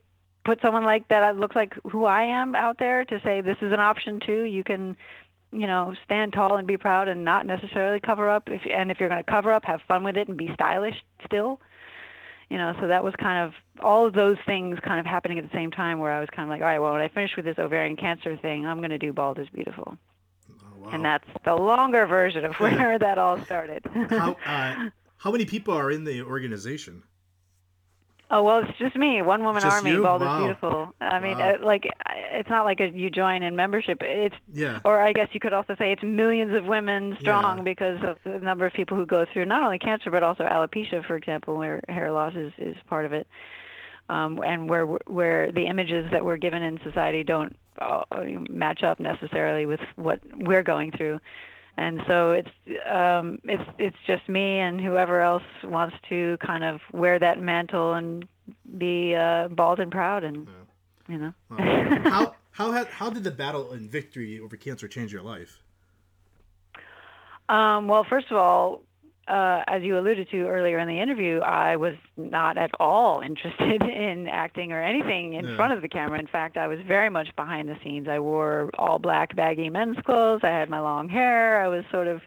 put 0.45 0.61
someone 0.61 0.85
like 0.85 1.07
that 1.09 1.19
that 1.19 1.37
looks 1.37 1.55
like 1.55 1.73
who 1.89 2.05
I 2.05 2.23
am 2.23 2.55
out 2.55 2.77
there 2.79 3.03
to 3.05 3.19
say 3.23 3.41
this 3.41 3.57
is 3.61 3.73
an 3.73 3.79
option 3.79 4.19
too. 4.25 4.43
You 4.43 4.63
can 4.63 4.95
you 5.51 5.67
know, 5.67 5.95
stand 6.05 6.33
tall 6.33 6.57
and 6.57 6.67
be 6.67 6.77
proud 6.77 7.07
and 7.07 7.25
not 7.25 7.45
necessarily 7.45 7.99
cover 7.99 8.29
up. 8.29 8.43
If 8.47 8.61
and 8.71 8.91
if 8.91 8.99
you're 8.99 9.09
going 9.09 9.23
to 9.23 9.29
cover 9.31 9.51
up, 9.51 9.65
have 9.65 9.81
fun 9.87 10.03
with 10.03 10.17
it 10.17 10.27
and 10.27 10.37
be 10.37 10.49
stylish 10.53 10.95
still. 11.25 11.59
You 12.49 12.57
know, 12.57 12.73
so 12.79 12.87
that 12.87 13.03
was 13.03 13.13
kind 13.19 13.45
of 13.45 13.53
all 13.83 14.07
of 14.07 14.13
those 14.13 14.37
things 14.45 14.79
kind 14.83 14.99
of 14.99 15.05
happening 15.05 15.37
at 15.37 15.43
the 15.43 15.55
same 15.55 15.69
time 15.69 15.99
where 15.99 16.11
I 16.11 16.19
was 16.19 16.29
kind 16.31 16.49
of 16.49 16.49
like, 16.49 16.61
all 16.61 16.67
right, 16.67 16.79
well, 16.79 16.93
when 16.93 17.01
I 17.01 17.07
finish 17.07 17.35
with 17.35 17.45
this 17.45 17.59
ovarian 17.59 17.95
cancer 17.95 18.37
thing, 18.37 18.65
I'm 18.65 18.77
going 18.77 18.89
to 18.89 18.97
do 18.97 19.13
Bald 19.13 19.37
is 19.37 19.47
Beautiful. 19.49 19.97
Oh, 20.83 20.89
And 20.89 21.05
that's 21.05 21.27
the 21.45 21.53
longer 21.55 22.07
version 22.07 22.45
of 22.45 22.55
where 22.59 22.97
that 22.97 23.17
all 23.19 23.39
started. 23.45 23.85
how 24.09 24.35
uh, 24.45 24.89
how 25.17 25.31
many 25.31 25.45
people 25.45 25.75
are 25.75 25.91
in 25.91 26.05
the 26.05 26.21
organization? 26.23 27.03
Oh 28.31 28.43
well, 28.43 28.59
it's 28.59 28.77
just 28.77 28.95
me, 28.95 29.21
one 29.23 29.43
woman 29.43 29.63
Just 29.63 29.75
army. 29.77 29.91
you? 29.91 30.03
Bald 30.03 30.21
Wow. 30.21 30.35
is 30.37 30.43
beautiful. 30.43 30.93
I 31.01 31.19
mean, 31.19 31.37
Wow. 31.39 31.55
uh, 31.61 31.65
like 31.65 31.89
it's 32.31 32.49
not 32.49 32.63
like 32.63 32.79
a, 32.79 32.87
you 32.89 33.09
join 33.09 33.41
in 33.41 33.55
membership. 33.55 33.97
It's 34.01 34.35
Yeah. 34.53 34.79
or 34.85 35.01
I 35.01 35.13
guess 35.13 35.29
you 35.31 35.39
could 35.39 35.53
also 35.53 35.75
say 35.79 35.91
it's 35.91 36.03
millions 36.03 36.53
of 36.53 36.65
women 36.65 37.17
strong 37.19 37.57
Yeah. 37.57 37.63
because 37.63 38.03
of 38.03 38.17
the 38.23 38.39
number 38.39 38.67
of 38.67 38.73
people 38.73 38.97
who 38.97 39.05
go 39.07 39.25
through 39.33 39.45
not 39.45 39.63
only 39.63 39.79
cancer 39.79 40.11
but 40.11 40.21
also 40.21 40.43
alopecia, 40.43 41.03
for 41.05 41.15
example, 41.15 41.57
where 41.57 41.81
hair 41.89 42.11
loss 42.11 42.35
is, 42.35 42.53
is 42.59 42.75
part 42.87 43.05
of 43.05 43.13
it, 43.13 43.25
um, 44.09 44.39
and 44.45 44.69
where 44.69 44.85
where 44.85 45.51
the 45.51 45.65
images 45.65 46.09
that 46.11 46.23
we're 46.23 46.37
given 46.37 46.61
in 46.61 46.79
society 46.83 47.23
don't 47.23 47.55
uh, 47.79 48.03
match 48.49 48.83
up 48.83 48.99
necessarily 48.99 49.65
with 49.65 49.79
what 49.95 50.19
we're 50.35 50.63
going 50.63 50.91
through. 50.91 51.19
And 51.79 52.01
so 52.07 52.31
it's 52.31 52.49
um, 52.91 53.39
it's 53.45 53.63
it's 53.77 53.95
just 54.05 54.27
me 54.27 54.59
and 54.59 54.81
whoever 54.81 55.21
else 55.21 55.43
wants 55.63 55.95
to 56.09 56.37
kind 56.45 56.65
of 56.65 56.81
wear 56.91 57.17
that 57.19 57.39
mantle 57.39 57.93
and 57.93 58.27
be 58.77 59.15
uh, 59.15 59.47
bald 59.47 59.79
and 59.79 59.89
proud 59.89 60.25
and 60.25 60.45
you 61.07 61.17
know. 61.17 61.33
how 62.09 62.35
how 62.51 62.73
had, 62.73 62.87
how 62.87 63.09
did 63.09 63.23
the 63.23 63.31
battle 63.31 63.71
and 63.71 63.89
victory 63.89 64.41
over 64.41 64.57
cancer 64.57 64.89
change 64.89 65.13
your 65.13 65.21
life? 65.21 65.61
Um, 67.47 67.87
well, 67.87 68.03
first 68.03 68.27
of 68.29 68.35
all, 68.35 68.81
uh, 69.29 69.63
as 69.67 69.83
you 69.83 69.97
alluded 69.97 70.29
to 70.31 70.47
earlier 70.47 70.79
in 70.79 70.87
the 70.87 70.99
interview, 70.99 71.39
I 71.39 71.75
was 71.75 71.95
not 72.17 72.57
at 72.57 72.71
all 72.79 73.21
interested 73.25 73.81
in 73.83 74.27
acting 74.27 74.71
or 74.71 74.81
anything 74.81 75.33
in 75.33 75.45
Yeah. 75.49 75.55
front 75.55 75.73
of 75.73 75.81
the 75.81 75.87
camera. 75.89 76.19
In 76.19 76.27
fact, 76.27 76.57
I 76.57 76.67
was 76.67 76.79
very 76.87 77.09
much 77.09 77.35
behind 77.35 77.69
the 77.69 77.77
scenes. 77.83 78.07
I 78.07 78.19
wore 78.19 78.69
all 78.77 78.99
black 78.99 79.35
baggy 79.35 79.69
men's 79.69 79.97
clothes. 80.05 80.41
I 80.43 80.49
had 80.49 80.69
my 80.69 80.79
long 80.79 81.07
hair. 81.09 81.61
I 81.61 81.67
was 81.67 81.83
sort 81.91 82.07
of 82.07 82.21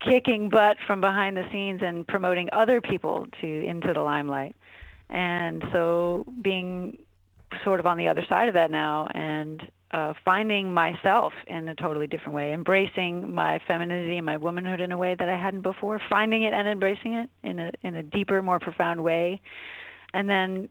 kicking 0.00 0.48
butt 0.48 0.76
from 0.86 1.00
behind 1.00 1.36
the 1.36 1.46
scenes 1.52 1.80
and 1.82 2.06
promoting 2.06 2.48
other 2.52 2.80
people 2.80 3.26
to 3.40 3.46
into 3.46 3.92
the 3.92 4.00
limelight. 4.00 4.56
And 5.10 5.62
so 5.72 6.24
being 6.40 6.98
sort 7.64 7.80
of 7.80 7.86
on 7.86 7.98
the 7.98 8.08
other 8.08 8.24
side 8.28 8.48
of 8.48 8.54
that 8.54 8.70
now 8.70 9.08
and 9.14 9.60
uh, 9.92 10.14
finding 10.24 10.72
myself 10.72 11.32
in 11.46 11.68
a 11.68 11.74
totally 11.74 12.06
different 12.06 12.34
way, 12.34 12.52
embracing 12.52 13.34
my 13.34 13.60
femininity 13.66 14.16
and 14.16 14.26
my 14.26 14.36
womanhood 14.36 14.80
in 14.80 14.92
a 14.92 14.96
way 14.96 15.16
that 15.18 15.28
I 15.28 15.36
hadn't 15.36 15.62
before, 15.62 16.00
finding 16.08 16.44
it 16.44 16.52
and 16.52 16.68
embracing 16.68 17.14
it 17.14 17.30
in 17.42 17.58
a 17.58 17.72
in 17.82 17.96
a 17.96 18.02
deeper, 18.02 18.40
more 18.42 18.60
profound 18.60 19.02
way, 19.02 19.40
and 20.14 20.28
then 20.28 20.68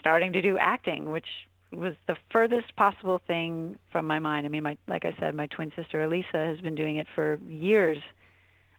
starting 0.00 0.32
to 0.32 0.42
do 0.42 0.56
acting, 0.58 1.10
which 1.10 1.26
was 1.70 1.94
the 2.06 2.16
furthest 2.30 2.74
possible 2.76 3.20
thing 3.26 3.78
from 3.90 4.06
my 4.06 4.18
mind. 4.18 4.46
I 4.46 4.48
mean, 4.48 4.62
my 4.62 4.78
like 4.88 5.04
I 5.04 5.14
said, 5.20 5.34
my 5.34 5.46
twin 5.48 5.72
sister 5.76 6.02
Elisa 6.02 6.26
has 6.32 6.60
been 6.60 6.74
doing 6.74 6.96
it 6.96 7.06
for 7.14 7.38
years, 7.46 7.98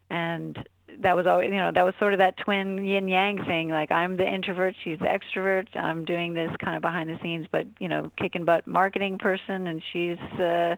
and 0.10 0.58
that 1.02 1.16
was 1.16 1.28
always 1.28 1.50
you 1.50 1.58
know 1.58 1.72
that 1.74 1.84
was 1.84 1.94
sort 2.00 2.14
of 2.14 2.20
that 2.20 2.38
twin 2.38 2.84
yin 2.86 3.08
yang 3.08 3.44
thing. 3.46 3.70
Like 3.70 3.92
i'm 3.92 4.18
the 4.18 4.28
introvert 4.28 4.76
she's 4.84 5.00
the 5.00 5.06
extrovert. 5.06 5.68
I'm 5.76 6.06
doing 6.06 6.34
this 6.34 6.52
kind 6.64 6.76
of 6.76 6.82
behind 6.82 7.10
the 7.10 7.20
scenes 7.22 7.48
but 7.52 7.66
you 7.80 7.88
know 7.88 8.12
kicking 8.18 8.46
butt 8.46 8.68
marketing 8.68 9.18
person 9.18 9.68
and 9.68 9.82
she's 9.92 10.18
uh 10.40 10.76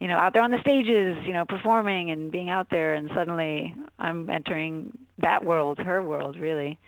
you 0.00 0.08
know 0.08 0.16
out 0.16 0.32
there 0.32 0.42
on 0.42 0.50
the 0.50 0.60
stages 0.60 1.16
you 1.26 1.32
know 1.32 1.44
performing 1.44 2.10
and 2.10 2.30
being 2.30 2.50
out 2.50 2.68
there. 2.70 2.94
And 2.94 3.10
suddenly 3.14 3.74
i'm 3.98 4.28
entering 4.30 4.96
that 5.18 5.44
world 5.44 5.78
her 5.78 6.02
world 6.02 6.36
really. 6.38 6.78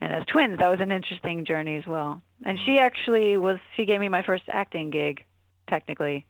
And 0.00 0.12
as 0.12 0.24
twins 0.26 0.58
that 0.58 0.68
was 0.68 0.80
an 0.80 0.92
interesting 0.92 1.44
journey 1.44 1.76
as 1.76 1.86
well. 1.86 2.22
And 2.44 2.58
she 2.66 2.78
actually 2.78 3.36
was 3.36 3.58
she 3.76 3.84
gave 3.84 4.00
me 4.00 4.08
my 4.08 4.22
first 4.22 4.44
acting 4.48 4.90
gig 4.90 5.24
technically. 5.68 6.26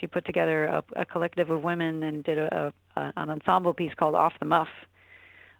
She 0.00 0.06
put 0.06 0.26
together 0.26 0.64
a, 0.64 0.84
a 0.96 1.04
collective 1.06 1.48
of 1.48 1.62
women 1.62 2.02
and 2.02 2.24
did 2.24 2.38
a, 2.38 2.72
a 2.96 3.12
an 3.16 3.30
ensemble 3.30 3.72
piece 3.72 3.94
called 3.94 4.14
off 4.14 4.32
the 4.40 4.46
muff 4.46 4.68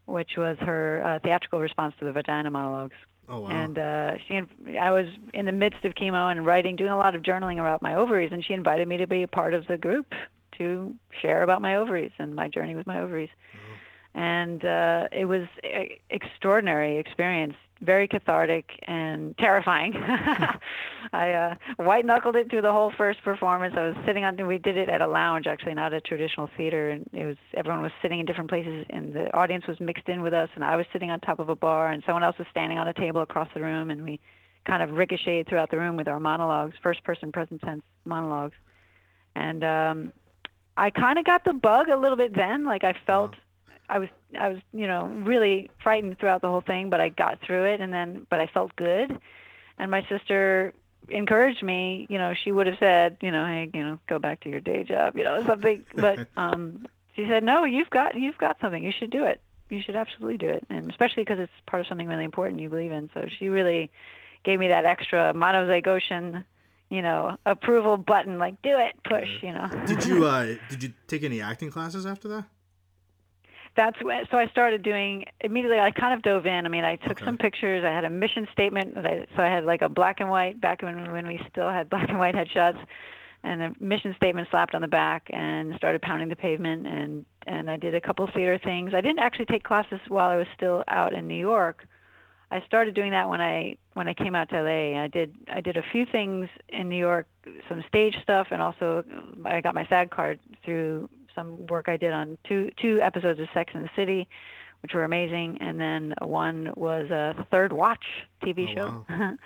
which 0.06 0.32
was 0.36 0.56
her 0.60 1.02
uh, 1.04 1.18
theatrical 1.22 1.60
response 1.60 1.94
to 1.98 2.04
the 2.04 2.12
vagina 2.12 2.50
monologues. 2.50 2.96
Oh 3.28 3.40
wow. 3.40 3.48
And 3.48 3.78
uh, 3.78 4.12
she, 4.26 4.40
I 4.78 4.90
was 4.90 5.06
in 5.34 5.46
the 5.46 5.52
midst 5.52 5.84
of 5.84 5.94
chemo 5.94 6.30
and 6.30 6.46
writing, 6.46 6.76
doing 6.76 6.90
a 6.90 6.96
lot 6.96 7.14
of 7.14 7.22
journaling 7.22 7.58
about 7.58 7.82
my 7.82 7.96
ovaries, 7.96 8.30
and 8.32 8.44
she 8.44 8.54
invited 8.54 8.86
me 8.86 8.96
to 8.98 9.06
be 9.06 9.22
a 9.24 9.28
part 9.28 9.52
of 9.52 9.66
the 9.66 9.76
group 9.76 10.06
to 10.58 10.94
share 11.20 11.42
about 11.42 11.60
my 11.60 11.76
ovaries 11.76 12.12
and 12.18 12.34
my 12.34 12.48
journey 12.48 12.74
with 12.74 12.86
my 12.86 13.00
ovaries. 13.00 13.30
And 14.14 14.64
uh, 14.64 15.08
it 15.12 15.26
was 15.26 15.42
an 15.62 15.88
extraordinary 16.08 16.98
experience, 16.98 17.54
very 17.80 18.08
cathartic 18.08 18.70
and 18.86 19.36
terrifying. 19.38 19.94
I 21.12 21.32
uh, 21.32 21.54
white 21.76 22.04
knuckled 22.04 22.36
it 22.36 22.50
through 22.50 22.62
the 22.62 22.72
whole 22.72 22.92
first 22.96 23.22
performance. 23.22 23.74
I 23.76 23.88
was 23.88 23.96
sitting 24.06 24.24
on. 24.24 24.44
We 24.46 24.58
did 24.58 24.76
it 24.76 24.88
at 24.88 25.00
a 25.00 25.06
lounge, 25.06 25.46
actually, 25.46 25.74
not 25.74 25.92
a 25.92 26.00
traditional 26.00 26.50
theater, 26.56 26.90
and 26.90 27.08
it 27.12 27.26
was 27.26 27.36
everyone 27.54 27.82
was 27.82 27.92
sitting 28.02 28.20
in 28.20 28.26
different 28.26 28.50
places, 28.50 28.86
and 28.90 29.12
the 29.12 29.32
audience 29.34 29.66
was 29.66 29.78
mixed 29.80 30.08
in 30.08 30.22
with 30.22 30.34
us. 30.34 30.48
And 30.54 30.64
I 30.64 30.76
was 30.76 30.86
sitting 30.92 31.10
on 31.10 31.20
top 31.20 31.38
of 31.38 31.48
a 31.48 31.56
bar, 31.56 31.90
and 31.92 32.02
someone 32.04 32.24
else 32.24 32.38
was 32.38 32.46
standing 32.50 32.78
on 32.78 32.88
a 32.88 32.94
table 32.94 33.22
across 33.22 33.48
the 33.54 33.60
room, 33.60 33.90
and 33.90 34.02
we 34.02 34.20
kind 34.66 34.82
of 34.82 34.90
ricocheted 34.90 35.48
throughout 35.48 35.70
the 35.70 35.78
room 35.78 35.96
with 35.96 36.08
our 36.08 36.18
monologues, 36.18 36.74
first 36.82 37.04
person 37.04 37.30
present 37.30 37.60
tense 37.62 37.82
monologues. 38.04 38.56
And 39.36 39.62
um, 39.62 40.12
I 40.76 40.90
kind 40.90 41.18
of 41.18 41.24
got 41.24 41.44
the 41.44 41.52
bug 41.52 41.88
a 41.88 41.96
little 41.96 42.16
bit 42.16 42.34
then. 42.34 42.64
Like 42.64 42.84
I 42.84 42.94
felt. 43.06 43.34
I 43.88 43.98
was 43.98 44.08
I 44.38 44.48
was 44.48 44.58
you 44.72 44.86
know 44.86 45.06
really 45.06 45.70
frightened 45.82 46.18
throughout 46.18 46.40
the 46.40 46.48
whole 46.48 46.60
thing, 46.60 46.90
but 46.90 47.00
I 47.00 47.08
got 47.08 47.40
through 47.40 47.64
it, 47.64 47.80
and 47.80 47.92
then 47.92 48.26
but 48.30 48.40
I 48.40 48.46
felt 48.46 48.74
good, 48.76 49.18
and 49.78 49.90
my 49.90 50.06
sister 50.08 50.72
encouraged 51.08 51.62
me. 51.62 52.06
You 52.08 52.18
know, 52.18 52.34
she 52.34 52.52
would 52.52 52.66
have 52.66 52.78
said, 52.78 53.16
you 53.20 53.30
know, 53.30 53.46
hey, 53.46 53.70
you 53.72 53.82
know, 53.82 53.98
go 54.08 54.18
back 54.18 54.40
to 54.40 54.48
your 54.48 54.60
day 54.60 54.84
job, 54.84 55.16
you 55.16 55.24
know, 55.24 55.44
something. 55.46 55.84
But 55.94 56.28
um, 56.36 56.86
she 57.14 57.26
said, 57.26 57.42
no, 57.42 57.64
you've 57.64 57.90
got 57.90 58.16
you've 58.16 58.38
got 58.38 58.58
something. 58.60 58.82
You 58.82 58.92
should 58.92 59.10
do 59.10 59.24
it. 59.24 59.40
You 59.68 59.82
should 59.82 59.96
absolutely 59.96 60.38
do 60.38 60.48
it, 60.48 60.64
and 60.70 60.90
especially 60.90 61.24
because 61.24 61.40
it's 61.40 61.52
part 61.66 61.80
of 61.80 61.86
something 61.88 62.06
really 62.06 62.24
important 62.24 62.60
you 62.60 62.68
believe 62.68 62.92
in. 62.92 63.10
So 63.14 63.26
she 63.38 63.48
really 63.48 63.90
gave 64.44 64.60
me 64.60 64.68
that 64.68 64.84
extra 64.84 65.32
monozygoshen, 65.34 66.44
you 66.88 67.02
know, 67.02 67.36
approval 67.44 67.96
button, 67.96 68.38
like 68.38 68.62
do 68.62 68.78
it, 68.78 68.94
push, 69.02 69.28
you 69.42 69.52
know. 69.52 69.68
did 69.86 70.04
you 70.04 70.24
uh 70.26 70.54
did 70.68 70.82
you 70.82 70.92
take 71.08 71.24
any 71.24 71.40
acting 71.40 71.70
classes 71.70 72.06
after 72.06 72.28
that? 72.28 72.44
That's 73.76 74.02
when, 74.02 74.24
so 74.30 74.38
I 74.38 74.46
started 74.48 74.82
doing 74.82 75.24
immediately. 75.40 75.78
I 75.78 75.90
kind 75.90 76.14
of 76.14 76.22
dove 76.22 76.46
in. 76.46 76.66
I 76.66 76.68
mean, 76.68 76.84
I 76.84 76.96
took 76.96 77.12
Okay. 77.18 77.24
some 77.24 77.36
pictures. 77.38 77.84
I 77.84 77.90
had 77.90 78.04
a 78.04 78.10
mission 78.10 78.48
statement. 78.52 78.94
That 78.94 79.06
I, 79.06 79.26
so 79.36 79.42
I 79.42 79.46
had 79.46 79.64
like 79.64 79.82
a 79.82 79.88
black 79.88 80.20
and 80.20 80.30
white 80.30 80.60
back 80.60 80.82
when 80.82 81.12
when 81.12 81.26
we 81.26 81.40
still 81.50 81.70
had 81.70 81.88
black 81.90 82.08
and 82.08 82.18
white 82.18 82.34
headshots, 82.34 82.78
and 83.44 83.62
a 83.62 83.72
mission 83.78 84.14
statement 84.16 84.48
slapped 84.50 84.74
on 84.74 84.80
the 84.80 84.88
back, 84.88 85.26
and 85.30 85.74
started 85.76 86.02
pounding 86.02 86.28
the 86.28 86.36
pavement. 86.36 86.86
And 86.86 87.24
and 87.46 87.70
I 87.70 87.76
did 87.76 87.94
a 87.94 88.00
couple 88.00 88.26
theater 88.34 88.58
things. 88.62 88.92
I 88.94 89.00
didn't 89.00 89.20
actually 89.20 89.46
take 89.46 89.62
classes 89.62 90.00
while 90.08 90.30
I 90.30 90.36
was 90.36 90.48
still 90.56 90.82
out 90.88 91.12
in 91.12 91.28
New 91.28 91.38
York. 91.38 91.86
I 92.50 92.62
started 92.66 92.94
doing 92.94 93.10
that 93.10 93.28
when 93.28 93.40
I 93.40 93.76
when 93.94 94.08
I 94.08 94.14
came 94.14 94.34
out 94.34 94.48
to 94.50 94.62
LA. 94.62 95.00
I 95.02 95.08
did 95.08 95.34
I 95.52 95.60
did 95.60 95.76
a 95.76 95.82
few 95.92 96.06
things 96.06 96.48
in 96.68 96.88
New 96.88 96.98
York, 96.98 97.26
some 97.68 97.84
stage 97.88 98.16
stuff, 98.22 98.48
and 98.52 98.62
also 98.62 99.04
I 99.44 99.60
got 99.60 99.74
my 99.74 99.86
SAG 99.88 100.10
card 100.10 100.38
through 100.64 101.08
some 101.36 101.66
work 101.68 101.88
I 101.88 101.96
did 101.96 102.12
on 102.12 102.36
two 102.48 102.70
two 102.82 103.00
episodes 103.00 103.38
of 103.38 103.46
Sex 103.54 103.70
and 103.74 103.84
the 103.84 103.90
City, 103.94 104.26
which 104.82 104.92
were 104.94 105.04
amazing, 105.04 105.58
and 105.60 105.78
then 105.80 106.14
one 106.22 106.72
was 106.76 107.10
a 107.10 107.46
Third 107.52 107.72
Watch 107.72 108.04
TV 108.42 108.68
Oh, 108.70 108.74
show, 108.74 109.06
wow. 109.10 109.36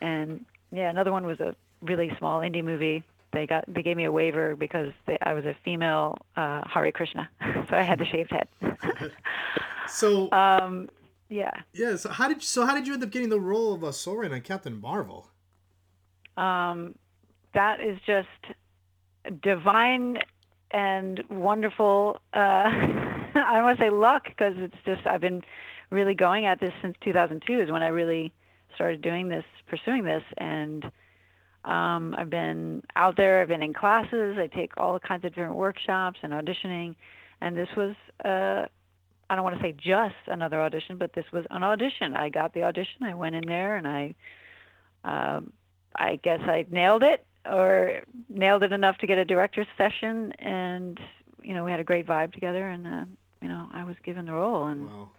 and 0.00 0.44
yeah, 0.70 0.88
another 0.90 1.10
one 1.10 1.26
was 1.26 1.40
a 1.40 1.56
really 1.82 2.12
small 2.18 2.40
indie 2.40 2.62
movie. 2.62 3.02
They 3.32 3.46
got 3.46 3.64
they 3.66 3.82
gave 3.82 3.96
me 3.96 4.04
a 4.04 4.12
waiver 4.12 4.54
because 4.56 4.92
they, 5.06 5.16
I 5.22 5.32
was 5.32 5.44
a 5.44 5.56
female 5.64 6.18
uh, 6.36 6.62
Hare 6.68 6.92
Krishna, 6.92 7.28
so 7.68 7.76
I 7.76 7.82
had 7.82 7.98
the 7.98 8.06
shaved 8.06 8.30
head. 8.30 8.48
So 9.88 10.30
um, 10.30 10.88
yeah. 11.28 11.50
yeah, 11.72 11.96
so 11.96 12.10
how 12.10 12.28
did 12.28 12.42
so 12.42 12.64
how 12.64 12.74
did 12.76 12.86
you 12.86 12.94
end 12.94 13.02
up 13.02 13.10
getting 13.10 13.28
the 13.28 13.40
role 13.40 13.74
of 13.74 13.82
uh, 13.82 13.90
Soren 13.90 14.32
on 14.32 14.40
Captain 14.42 14.80
Marvel? 14.80 15.26
um, 16.36 16.94
that 17.54 17.80
is 17.80 17.98
just 18.06 18.28
divine 19.42 20.18
and 20.70 21.22
wonderful. 21.28 22.20
Uh, 22.32 22.38
I 22.38 23.52
don't 23.54 23.64
want 23.64 23.78
to 23.78 23.84
say 23.84 23.90
luck 23.90 24.24
because 24.24 24.54
it's 24.56 24.76
just 24.84 25.06
I've 25.06 25.20
been 25.20 25.42
really 25.90 26.14
going 26.14 26.46
at 26.46 26.60
this 26.60 26.72
since 26.82 26.96
2002 27.02 27.60
is 27.60 27.70
when 27.70 27.82
I 27.82 27.88
really 27.88 28.32
started 28.74 29.02
doing 29.02 29.28
this, 29.28 29.44
pursuing 29.68 30.04
this, 30.04 30.22
and 30.38 30.84
um, 31.64 32.14
I've 32.16 32.30
been 32.30 32.82
out 32.96 33.16
there. 33.16 33.42
I've 33.42 33.48
been 33.48 33.62
in 33.62 33.74
classes. 33.74 34.38
I 34.38 34.46
take 34.46 34.72
all 34.76 34.98
kinds 34.98 35.24
of 35.24 35.34
different 35.34 35.56
workshops 35.56 36.20
and 36.22 36.32
auditioning, 36.32 36.94
and 37.40 37.56
this 37.56 37.68
was. 37.76 37.94
Uh, 38.24 38.66
I 39.28 39.36
don't 39.36 39.44
want 39.44 39.58
to 39.58 39.62
say 39.62 39.72
just 39.72 40.16
another 40.26 40.60
audition, 40.60 40.98
but 40.98 41.12
this 41.12 41.24
was 41.32 41.44
an 41.50 41.62
audition. 41.62 42.16
I 42.16 42.30
got 42.30 42.52
the 42.52 42.64
audition. 42.64 43.04
I 43.04 43.14
went 43.14 43.36
in 43.36 43.46
there 43.46 43.76
and 43.76 43.86
I 43.86 44.14
um, 45.04 45.52
I 45.94 46.16
guess 46.16 46.40
I 46.40 46.66
nailed 46.70 47.02
it, 47.02 47.24
or 47.46 48.00
nailed 48.28 48.62
it 48.62 48.72
enough 48.72 48.98
to 48.98 49.06
get 49.06 49.18
a 49.18 49.24
director's 49.24 49.66
session, 49.78 50.32
and 50.38 50.98
you 51.42 51.54
know 51.54 51.64
we 51.64 51.70
had 51.70 51.80
a 51.80 51.84
great 51.84 52.06
vibe 52.06 52.32
together, 52.32 52.68
and 52.68 52.86
uh, 52.86 53.04
you 53.40 53.48
know 53.48 53.68
I 53.72 53.84
was 53.84 53.96
given 54.04 54.26
the 54.26 54.32
role, 54.32 54.66
and 54.66 54.86
Wow. 54.88 55.10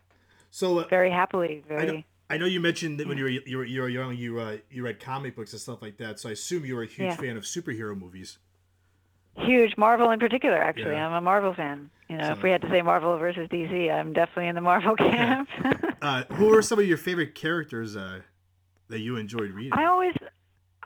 So 0.52 0.80
uh, 0.80 0.88
very 0.90 1.10
happily, 1.12 1.64
I 1.70 1.72
know, 1.72 1.86
very. 1.86 2.06
I 2.30 2.38
know 2.38 2.46
you 2.46 2.60
mentioned 2.60 3.00
that 3.00 3.08
when 3.08 3.18
you 3.18 3.24
were 3.24 3.30
you 3.30 3.58
were, 3.58 3.66
you 3.66 3.82
were 3.82 3.90
young, 3.90 4.16
you 4.16 4.40
uh, 4.40 4.58
you 4.70 4.84
read 4.84 5.00
comic 5.00 5.36
books 5.36 5.54
and 5.54 5.62
stuff 5.62 5.82
like 5.82 5.98
that. 5.98 6.20
So 6.20 6.30
I 6.30 6.34
assume 6.34 6.66
you 6.66 6.76
were 6.76 6.84
a 6.84 6.88
huge 6.88 7.08
Yeah. 7.08 7.16
fan 7.16 7.38
of 7.38 7.44
superhero 7.44 7.98
movies. 7.98 8.38
Huge 9.38 9.78
Marvel 9.78 10.12
in 10.12 10.20
particular, 10.20 10.58
actually. 10.58 10.92
Yeah. 10.96 11.08
I'm 11.08 11.14
a 11.14 11.22
Marvel 11.22 11.54
fan. 11.54 11.90
You 12.10 12.18
know, 12.18 12.32
if 12.32 12.44
we 12.44 12.50
had 12.52 12.62
to 12.64 12.70
say 12.70 12.82
Marvel 12.82 13.18
versus 13.18 13.48
DC, 13.48 13.90
I'm 13.90 14.12
definitely 14.12 14.48
in 14.48 14.56
the 14.56 14.62
Marvel 14.62 14.96
camp. 14.98 15.48
Uh, 16.02 16.24
who 16.34 16.54
are 16.54 16.62
some 16.62 16.78
of 16.80 16.86
your 16.86 16.98
favorite 16.98 17.34
characters 17.36 17.96
uh, 17.96 18.20
that 18.90 19.00
you 19.00 19.16
enjoyed 19.16 19.52
reading? 19.52 19.72
I 19.72 19.86
always, 19.86 20.14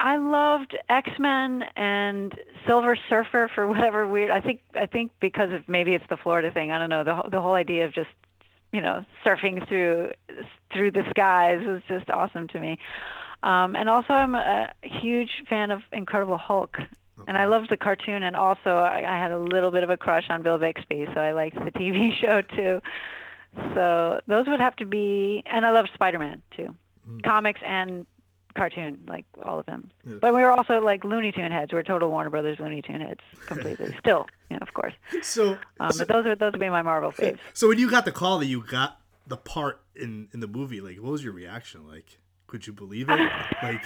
I 0.06 0.18
loved 0.18 0.78
X 0.88 1.10
Men 1.18 1.64
and 1.76 2.38
Silver 2.68 2.96
Surfer 3.10 3.50
for 3.54 3.68
whatever 3.68 4.08
weird. 4.08 4.30
I 4.30 4.40
think 4.40 4.62
I 4.76 4.86
think 4.86 5.12
because 5.20 5.52
of 5.52 5.68
maybe 5.68 5.96
it's 5.96 6.06
the 6.10 6.18
Florida 6.18 6.52
thing. 6.52 6.72
I 6.72 6.78
don't 6.78 6.90
know. 6.90 7.04
The 7.04 7.16
whole- 7.16 7.30
the 7.30 7.42
whole 7.42 7.56
idea 7.56 7.86
of 7.86 7.92
just 7.94 8.12
you 8.72 8.82
know 8.82 9.04
surfing 9.26 9.68
through 9.68 10.12
through 10.72 10.92
the 10.92 11.04
skies 11.10 11.66
was 11.66 11.82
just 11.88 12.10
awesome 12.12 12.48
to 12.50 12.60
me. 12.60 12.78
Um, 13.42 13.76
and 13.76 13.90
also, 13.90 14.14
I'm 14.14 14.36
a 14.36 14.72
huge 14.84 15.44
fan 15.50 15.72
of 15.72 15.82
Incredible 15.92 16.38
Hulk. 16.38 16.78
And 17.28 17.38
I 17.38 17.46
loved 17.46 17.70
the 17.70 17.78
cartoon, 17.78 18.24
and 18.24 18.36
also 18.36 18.72
I, 18.76 18.98
I 18.98 19.18
had 19.18 19.32
a 19.32 19.40
little 19.40 19.72
bit 19.72 19.84
of 19.84 19.90
a 19.90 19.96
crush 19.98 20.30
on 20.30 20.42
Bill 20.44 20.58
Bixby, 20.60 21.08
so 21.14 21.20
I 21.22 21.32
liked 21.32 21.56
the 21.56 21.72
TV 21.72 22.14
show 22.22 22.42
too. 22.42 22.82
So 23.74 24.20
those 24.28 24.48
would 24.48 24.60
have 24.60 24.76
to 24.78 24.86
be, 24.86 25.42
and 25.46 25.66
I 25.66 25.72
love 25.72 25.86
Spider-Man 25.94 26.42
too, 26.56 26.76
comics 27.24 27.62
and 27.66 28.06
cartoon, 28.56 29.00
like 29.08 29.26
all 29.44 29.60
of 29.60 29.66
them. 29.66 29.90
But 30.22 30.34
we 30.34 30.42
were 30.42 30.52
also 30.52 30.80
like 30.82 31.04
Looney 31.04 31.32
Tune 31.32 31.52
heads. 31.52 31.72
We're 31.74 31.84
total 31.84 32.10
Warner 32.10 32.30
Brothers 32.30 32.60
Looney 32.60 32.82
Tune 32.82 33.02
heads 33.02 33.22
completely. 33.46 33.94
Still, 34.00 34.28
you 34.50 34.58
know, 34.58 34.62
of 34.64 34.74
course. 34.74 34.94
So, 35.22 35.58
Um, 35.80 35.92
so, 35.92 36.00
but 36.06 36.08
those 36.14 36.26
are 36.26 36.36
those 36.36 36.52
would 36.54 36.62
be 36.62 36.70
my 36.70 36.82
Marvel 36.82 37.12
faves. 37.12 37.40
so 37.54 37.68
when 37.68 37.78
you 37.80 37.90
got 37.90 38.06
the 38.06 38.12
call 38.12 38.40
that 38.40 38.48
you 38.48 38.64
got 38.66 39.00
the 39.28 39.38
part 39.38 39.82
in 39.96 40.28
in 40.34 40.40
the 40.40 40.48
movie, 40.48 40.82
like 40.82 40.98
what 40.98 41.12
was 41.12 41.24
your 41.24 41.34
reaction? 41.34 41.88
Like, 41.88 42.18
could 42.48 42.66
you 42.68 42.74
believe 42.74 43.10
it? 43.10 43.20
Like, 43.64 43.82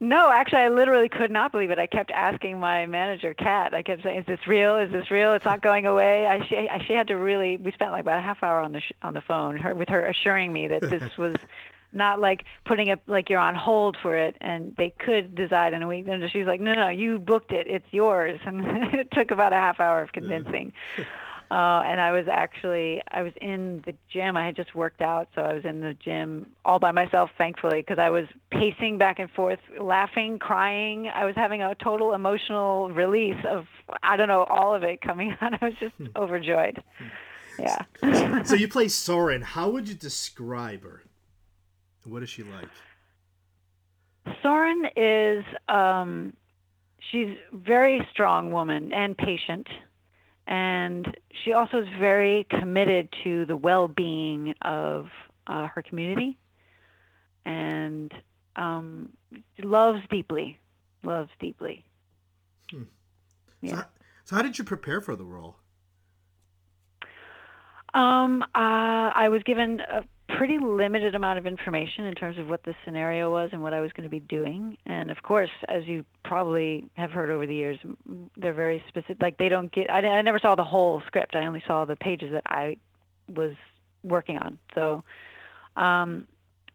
No, 0.00 0.30
actually, 0.30 0.58
I 0.62 0.68
literally 0.68 1.08
could 1.08 1.30
not 1.30 1.52
believe 1.52 1.70
it. 1.70 1.78
I 1.78 1.86
kept 1.86 2.10
asking 2.10 2.58
my 2.60 2.84
manager, 2.86 3.32
Kat. 3.32 3.72
I 3.74 3.82
kept 3.82 4.02
saying, 4.02 4.18
"Is 4.18 4.26
this 4.26 4.40
real? 4.46 4.76
Is 4.76 4.90
this 4.90 5.10
real? 5.10 5.32
It's 5.34 5.44
not 5.44 5.62
going 5.62 5.86
away." 5.86 6.26
I 6.26 6.44
she, 6.46 6.56
I, 6.68 6.84
she 6.86 6.92
had 6.92 7.06
to 7.08 7.14
really. 7.14 7.56
We 7.56 7.70
spent 7.72 7.92
like 7.92 8.00
about 8.02 8.18
a 8.18 8.22
half 8.22 8.42
hour 8.42 8.60
on 8.60 8.72
the 8.72 8.80
sh- 8.80 8.92
on 9.02 9.14
the 9.14 9.20
phone, 9.20 9.56
her 9.58 9.74
with 9.74 9.88
her 9.88 10.04
assuring 10.04 10.52
me 10.52 10.68
that 10.68 10.82
this 10.82 11.16
was 11.18 11.36
not 11.94 12.20
like 12.20 12.44
putting 12.64 12.88
it 12.88 13.00
like 13.06 13.30
you're 13.30 13.38
on 13.40 13.54
hold 13.54 13.96
for 14.02 14.16
it, 14.16 14.36
and 14.40 14.74
they 14.76 14.90
could 14.98 15.34
decide 15.34 15.72
in 15.72 15.82
a 15.82 15.88
week. 15.88 16.06
And 16.08 16.28
she's 16.30 16.46
like, 16.46 16.60
"No, 16.60 16.74
no, 16.74 16.88
you 16.88 17.18
booked 17.18 17.52
it. 17.52 17.66
It's 17.66 17.86
yours." 17.90 18.40
And 18.46 18.94
it 18.94 19.10
took 19.12 19.30
about 19.30 19.52
a 19.52 19.56
half 19.56 19.80
hour 19.80 20.02
of 20.02 20.12
convincing. 20.12 20.72
Uh, 21.50 21.82
and 21.86 22.00
I 22.00 22.10
was 22.10 22.26
actually 22.26 23.00
I 23.08 23.22
was 23.22 23.32
in 23.40 23.82
the 23.86 23.94
gym. 24.12 24.36
I 24.36 24.46
had 24.46 24.56
just 24.56 24.74
worked 24.74 25.00
out, 25.00 25.28
so 25.36 25.42
I 25.42 25.52
was 25.52 25.64
in 25.64 25.80
the 25.82 25.94
gym 25.94 26.46
all 26.64 26.78
by 26.80 26.90
myself, 26.90 27.30
thankfully, 27.38 27.80
because 27.80 27.98
I 27.98 28.10
was 28.10 28.26
pacing 28.50 28.98
back 28.98 29.18
and 29.20 29.30
forth, 29.30 29.60
laughing, 29.80 30.38
crying. 30.40 31.08
I 31.14 31.24
was 31.24 31.36
having 31.36 31.62
a 31.62 31.74
total 31.76 32.12
emotional 32.12 32.90
release 32.90 33.44
of 33.48 33.66
I 34.02 34.16
don't 34.16 34.26
know 34.26 34.42
all 34.44 34.74
of 34.74 34.82
it 34.82 35.00
coming 35.00 35.36
out. 35.40 35.62
I 35.62 35.66
was 35.66 35.74
just 35.78 35.94
overjoyed. 36.16 36.82
Yeah. 37.56 37.82
so 38.42 38.56
you 38.56 38.66
play 38.76 38.88
Soren. 38.88 39.42
How 39.42 39.68
would 39.68 39.88
you 39.88 39.94
describe 39.94 40.82
her? 40.82 41.03
What 42.04 42.22
is 42.22 42.28
she 42.30 42.42
like? 42.42 42.68
Soren 44.42 44.84
is 44.96 45.44
um, 45.68 46.34
she's 47.10 47.36
very 47.52 48.06
strong 48.10 48.52
woman 48.52 48.92
and 48.92 49.16
patient, 49.16 49.66
and 50.46 51.16
she 51.42 51.52
also 51.52 51.78
is 51.82 51.88
very 51.98 52.46
committed 52.50 53.08
to 53.24 53.46
the 53.46 53.56
well-being 53.56 54.54
of 54.62 55.08
uh, 55.46 55.66
her 55.68 55.82
community, 55.82 56.38
and 57.44 58.12
um, 58.56 59.10
loves 59.62 60.00
deeply, 60.10 60.58
loves 61.02 61.30
deeply. 61.40 61.84
So, 62.70 62.78
Yeah. 63.62 63.76
how- 63.76 63.88
so 64.24 64.36
how 64.36 64.42
did 64.42 64.58
you 64.58 64.64
prepare 64.64 65.00
for 65.00 65.16
the 65.16 65.24
role? 65.24 65.56
Um, 67.92 68.42
uh, 68.42 68.46
I 68.54 69.28
was 69.28 69.42
given 69.44 69.80
a 69.80 70.02
pretty 70.28 70.58
limited 70.58 71.14
amount 71.14 71.38
of 71.38 71.46
information 71.46 72.04
in 72.06 72.14
terms 72.14 72.38
of 72.38 72.48
what 72.48 72.62
the 72.64 72.74
scenario 72.84 73.30
was 73.30 73.50
and 73.52 73.62
what 73.62 73.74
I 73.74 73.80
was 73.80 73.92
going 73.92 74.04
to 74.04 74.10
be 74.10 74.20
doing. 74.20 74.76
And 74.86 75.10
of 75.10 75.22
course, 75.22 75.50
as 75.68 75.84
you 75.86 76.04
probably 76.24 76.88
have 76.94 77.10
heard 77.10 77.30
over 77.30 77.46
the 77.46 77.54
years, 77.54 77.78
they're 78.36 78.54
very 78.54 78.82
specific. 78.88 79.20
Like 79.20 79.36
they 79.38 79.48
don't 79.48 79.70
get. 79.72 79.90
I, 79.90 79.98
I 79.98 80.22
never 80.22 80.38
saw 80.38 80.54
the 80.54 80.64
whole 80.64 81.02
script. 81.06 81.36
I 81.36 81.46
only 81.46 81.62
saw 81.66 81.84
the 81.84 81.96
pages 81.96 82.32
that 82.32 82.44
I 82.46 82.76
was 83.34 83.54
working 84.02 84.38
on. 84.38 84.58
So, 84.74 85.04
um, 85.76 86.26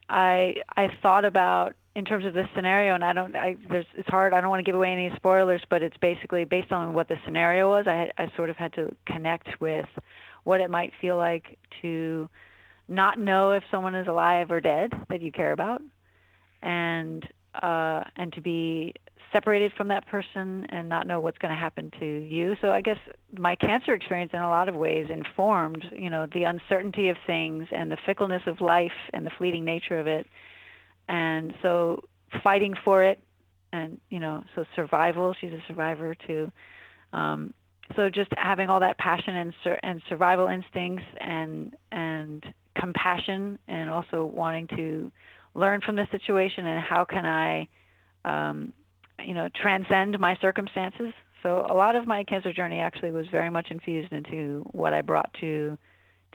I 0.09 0.55
I 0.75 0.88
thought 1.01 1.25
about 1.25 1.73
in 1.95 2.05
terms 2.05 2.25
of 2.25 2.33
this 2.33 2.47
scenario, 2.55 2.95
and 2.95 3.03
I 3.03 3.13
don't. 3.13 3.35
I 3.35 3.55
there's 3.69 3.85
it's 3.95 4.07
hard. 4.09 4.33
I 4.33 4.41
don't 4.41 4.49
want 4.49 4.59
to 4.59 4.69
give 4.69 4.75
away 4.75 4.91
any 4.91 5.12
spoilers, 5.15 5.62
but 5.69 5.81
it's 5.83 5.97
basically 5.97 6.45
based 6.45 6.71
on 6.71 6.93
what 6.93 7.07
the 7.07 7.15
scenario 7.25 7.69
was. 7.69 7.88
I 7.88 8.12
I 8.17 8.31
sort 8.35 8.49
of 8.49 8.57
had 8.57 8.73
to 8.73 8.95
connect 9.05 9.59
with 9.59 9.88
what 10.43 10.62
it 10.62 10.69
might 10.69 10.93
feel 11.01 11.17
like 11.17 11.57
to 11.81 12.29
not 12.89 13.19
know 13.19 13.52
if 13.52 13.63
someone 13.71 13.95
is 13.95 14.08
alive 14.08 14.52
or 14.52 14.60
dead 14.60 14.91
that 15.10 15.21
you 15.21 15.32
care 15.32 15.52
about, 15.52 15.82
and 16.62 17.28
uh, 17.62 18.04
and 18.15 18.34
to 18.34 18.41
be 18.41 18.93
separated 19.32 19.71
from 19.78 19.89
that 19.89 20.08
person 20.08 20.65
and 20.69 20.89
not 20.89 21.06
know 21.06 21.19
what's 21.19 21.38
going 21.38 21.54
to 21.54 21.60
happen 21.60 21.91
to 21.99 22.06
you. 22.06 22.56
So 22.62 22.71
I 22.71 22.82
guess 22.82 22.97
my 23.38 23.56
cancer 23.56 23.93
experience 23.93 24.32
in 24.34 24.39
a 24.39 24.49
lot 24.49 24.69
of 24.69 24.75
ways 24.75 25.08
informed, 25.10 25.86
you 25.91 26.10
know, 26.10 26.28
the 26.34 26.43
uncertainty 26.43 27.10
of 27.10 27.17
things 27.28 27.67
and 27.71 27.91
the 27.91 27.97
fickleness 28.06 28.41
of 28.47 28.60
life 28.60 28.91
and 29.13 29.25
the 29.25 29.32
fleeting 29.38 29.63
nature 29.63 29.99
of 29.99 30.08
it. 30.08 30.25
And 31.08 31.54
so 31.62 32.04
fighting 32.43 32.73
for 32.84 33.04
it 33.04 33.19
and, 33.71 33.99
you 34.10 34.19
know, 34.19 34.43
so 34.56 34.65
survival, 34.75 35.36
she's 35.39 35.54
a 35.54 35.63
survivor 35.67 36.15
too. 36.25 36.52
Um, 37.13 37.54
so 37.95 38.10
just 38.10 38.30
having 38.38 38.69
all 38.69 38.80
that 38.80 38.97
passion 38.97 39.36
and 39.36 39.54
sur- 39.63 39.80
and 39.82 40.02
survival 40.10 40.47
instincts 40.47 41.06
and 41.19 41.75
and 41.91 42.45
compassion 42.79 43.59
and 43.67 43.89
also 43.89 44.23
wanting 44.25 44.67
to 44.67 45.11
learn 45.55 45.81
from 45.81 45.95
the 45.95 46.07
situation 46.11 46.65
and 46.65 46.81
how 46.81 47.05
can 47.05 47.25
I 47.25 47.67
um, 48.25 48.73
you 49.25 49.33
know 49.33 49.49
transcend 49.61 50.19
my 50.19 50.37
circumstances. 50.41 51.13
So 51.43 51.65
a 51.69 51.73
lot 51.73 51.95
of 51.95 52.05
my 52.05 52.23
cancer 52.23 52.51
journey 52.51 52.79
actually 52.79 53.11
was 53.11 53.27
very 53.31 53.49
much 53.49 53.67
infused 53.71 54.11
into 54.11 54.65
what 54.71 54.93
I 54.93 55.01
brought 55.01 55.33
to 55.41 55.77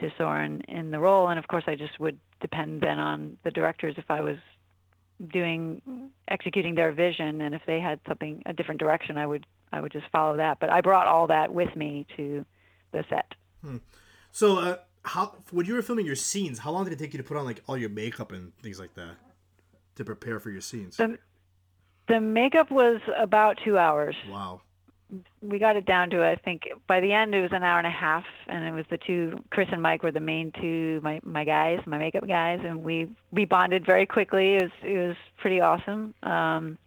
to 0.01 0.11
Soren 0.19 0.63
in 0.63 0.91
the 0.91 0.99
role. 0.99 1.29
And 1.29 1.39
of 1.39 1.47
course 1.47 1.65
I 1.67 1.77
just 1.77 1.99
would 2.01 2.19
depend 2.41 2.81
then 2.81 2.99
on 2.99 3.37
the 3.45 3.51
directors 3.51 3.95
if 3.97 4.11
I 4.11 4.21
was 4.21 4.37
doing 5.33 6.11
executing 6.29 6.75
their 6.75 6.93
vision. 6.93 7.41
And 7.41 7.55
if 7.55 7.63
they 7.67 7.81
had 7.81 8.01
something 8.09 8.43
a 8.47 8.53
different 8.53 8.81
direction 8.81 9.17
I 9.19 9.27
would 9.27 9.47
I 9.73 9.81
would 9.81 9.93
just 9.93 10.07
follow 10.13 10.37
that. 10.37 10.59
But 10.61 10.71
I 10.71 10.81
brought 10.81 11.07
all 11.07 11.27
that 11.29 11.53
with 11.53 11.75
me 11.77 12.07
to 12.17 12.45
the 12.93 13.05
set. 13.09 13.35
So, 14.31 14.59
uh, 14.59 14.77
how 15.05 15.35
when 15.51 15.67
you 15.67 15.75
were 15.75 15.83
filming 15.83 16.07
your 16.07 16.17
scenes, 16.17 16.59
how 16.59 16.71
long 16.71 16.85
did 16.85 16.93
it 16.93 16.99
take 16.99 17.13
you 17.13 17.19
to 17.19 17.25
put 17.25 17.37
on 17.37 17.45
like 17.45 17.63
all 17.69 17.77
your 17.77 17.91
makeup 17.91 18.33
and 18.33 18.57
things 18.63 18.79
like 18.81 18.95
that 18.95 19.17
to 19.97 20.05
prepare 20.05 20.41
for 20.41 20.51
your 20.51 20.61
scenes? 20.61 20.97
the, 20.97 21.19
the 22.09 22.21
makeup 22.21 22.71
was 22.71 23.01
about 23.19 23.59
2 23.65 23.79
hours 23.79 24.17
Wow. 24.31 24.61
we 25.43 25.59
got 25.59 25.77
it 25.77 25.85
down 25.87 26.11
to 26.11 26.25
I 26.25 26.37
think 26.37 26.63
by 26.87 27.01
the 27.01 27.13
end 27.13 27.35
it 27.35 27.43
was 27.43 27.53
an 27.53 27.63
hour 27.63 27.79
and 27.79 27.87
a 27.87 27.91
half, 27.91 28.25
and 28.49 28.65
it 28.65 28.73
was 28.73 28.87
the 28.91 28.99
two 28.99 29.43
Chris 29.51 29.69
and 29.71 29.83
Mike 29.83 30.03
were 30.03 30.11
the 30.13 30.21
main 30.21 30.51
two 30.61 31.01
my 31.03 31.21
my 31.23 31.45
guys, 31.45 31.81
my 31.87 31.99
makeup 31.99 32.27
guys, 32.27 32.61
and 32.65 32.83
we 32.83 33.09
we 33.31 33.45
bonded 33.45 33.85
very 33.87 34.07
quickly. 34.07 34.55
It 34.57 34.63
was 34.63 34.73
it 34.83 34.99
was 35.09 35.17
pretty 35.39 35.61
awesome. 35.61 36.15
Um, 36.23 36.79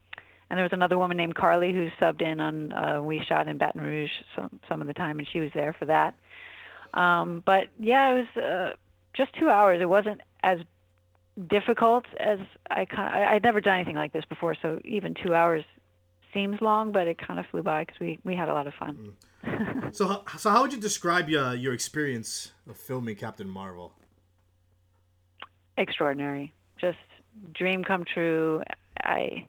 and 0.50 0.58
there 0.58 0.64
was 0.64 0.72
another 0.74 0.98
woman 0.98 1.18
named 1.18 1.36
Carly 1.36 1.74
who 1.74 1.90
subbed 2.00 2.22
in 2.22 2.40
on 2.40 2.72
uh, 2.72 3.02
we 3.02 3.22
shot 3.28 3.48
in 3.50 3.58
Baton 3.58 3.82
Rouge 3.82 4.12
some 4.36 4.60
some 4.68 4.82
of 4.82 4.88
the 4.88 4.94
time, 4.94 5.20
and 5.20 5.28
she 5.32 5.40
was 5.40 5.52
there 5.54 5.74
for 5.78 5.86
that. 5.86 6.16
Um, 6.94 7.44
but 7.46 7.68
yeah, 7.80 8.12
it 8.12 8.28
was 8.36 8.44
uh, 8.44 8.74
just 9.16 9.34
two 9.40 9.50
hours. 9.50 9.82
It 9.82 9.90
wasn't 9.90 10.22
as 10.44 10.60
difficult 11.50 12.06
as 12.20 12.40
I 12.70 12.86
kind. 12.86 13.14
I, 13.14 13.36
I'd 13.36 13.44
never 13.44 13.62
done 13.62 13.76
anything 13.76 13.96
like 13.96 14.14
this 14.14 14.26
before, 14.26 14.56
so 14.62 14.80
even 14.84 15.14
two 15.14 15.34
hours 15.36 15.64
seems 16.34 16.60
long, 16.62 16.92
but 16.92 17.08
it 17.08 17.18
kind 17.18 17.40
of 17.40 17.46
flew 17.48 17.64
by 17.64 17.84
because 17.84 18.00
we, 18.00 18.20
we 18.24 18.36
had 18.36 18.50
a 18.50 18.54
lot 18.54 18.68
of 18.68 18.74
fun. 18.74 19.14
So, 19.94 20.08
how- 20.08 20.24
so 20.38 20.50
how 20.50 20.62
would 20.62 20.74
you 20.74 20.80
describe 20.80 21.30
your 21.30 21.54
your 21.54 21.74
experience 21.74 22.52
of 22.70 22.76
filming 22.78 23.16
Captain 23.16 23.48
Marvel? 23.48 23.94
Extraordinary, 25.78 26.54
just 26.82 26.98
dream 27.54 27.84
come 27.84 28.04
true. 28.04 28.64
I 29.04 29.48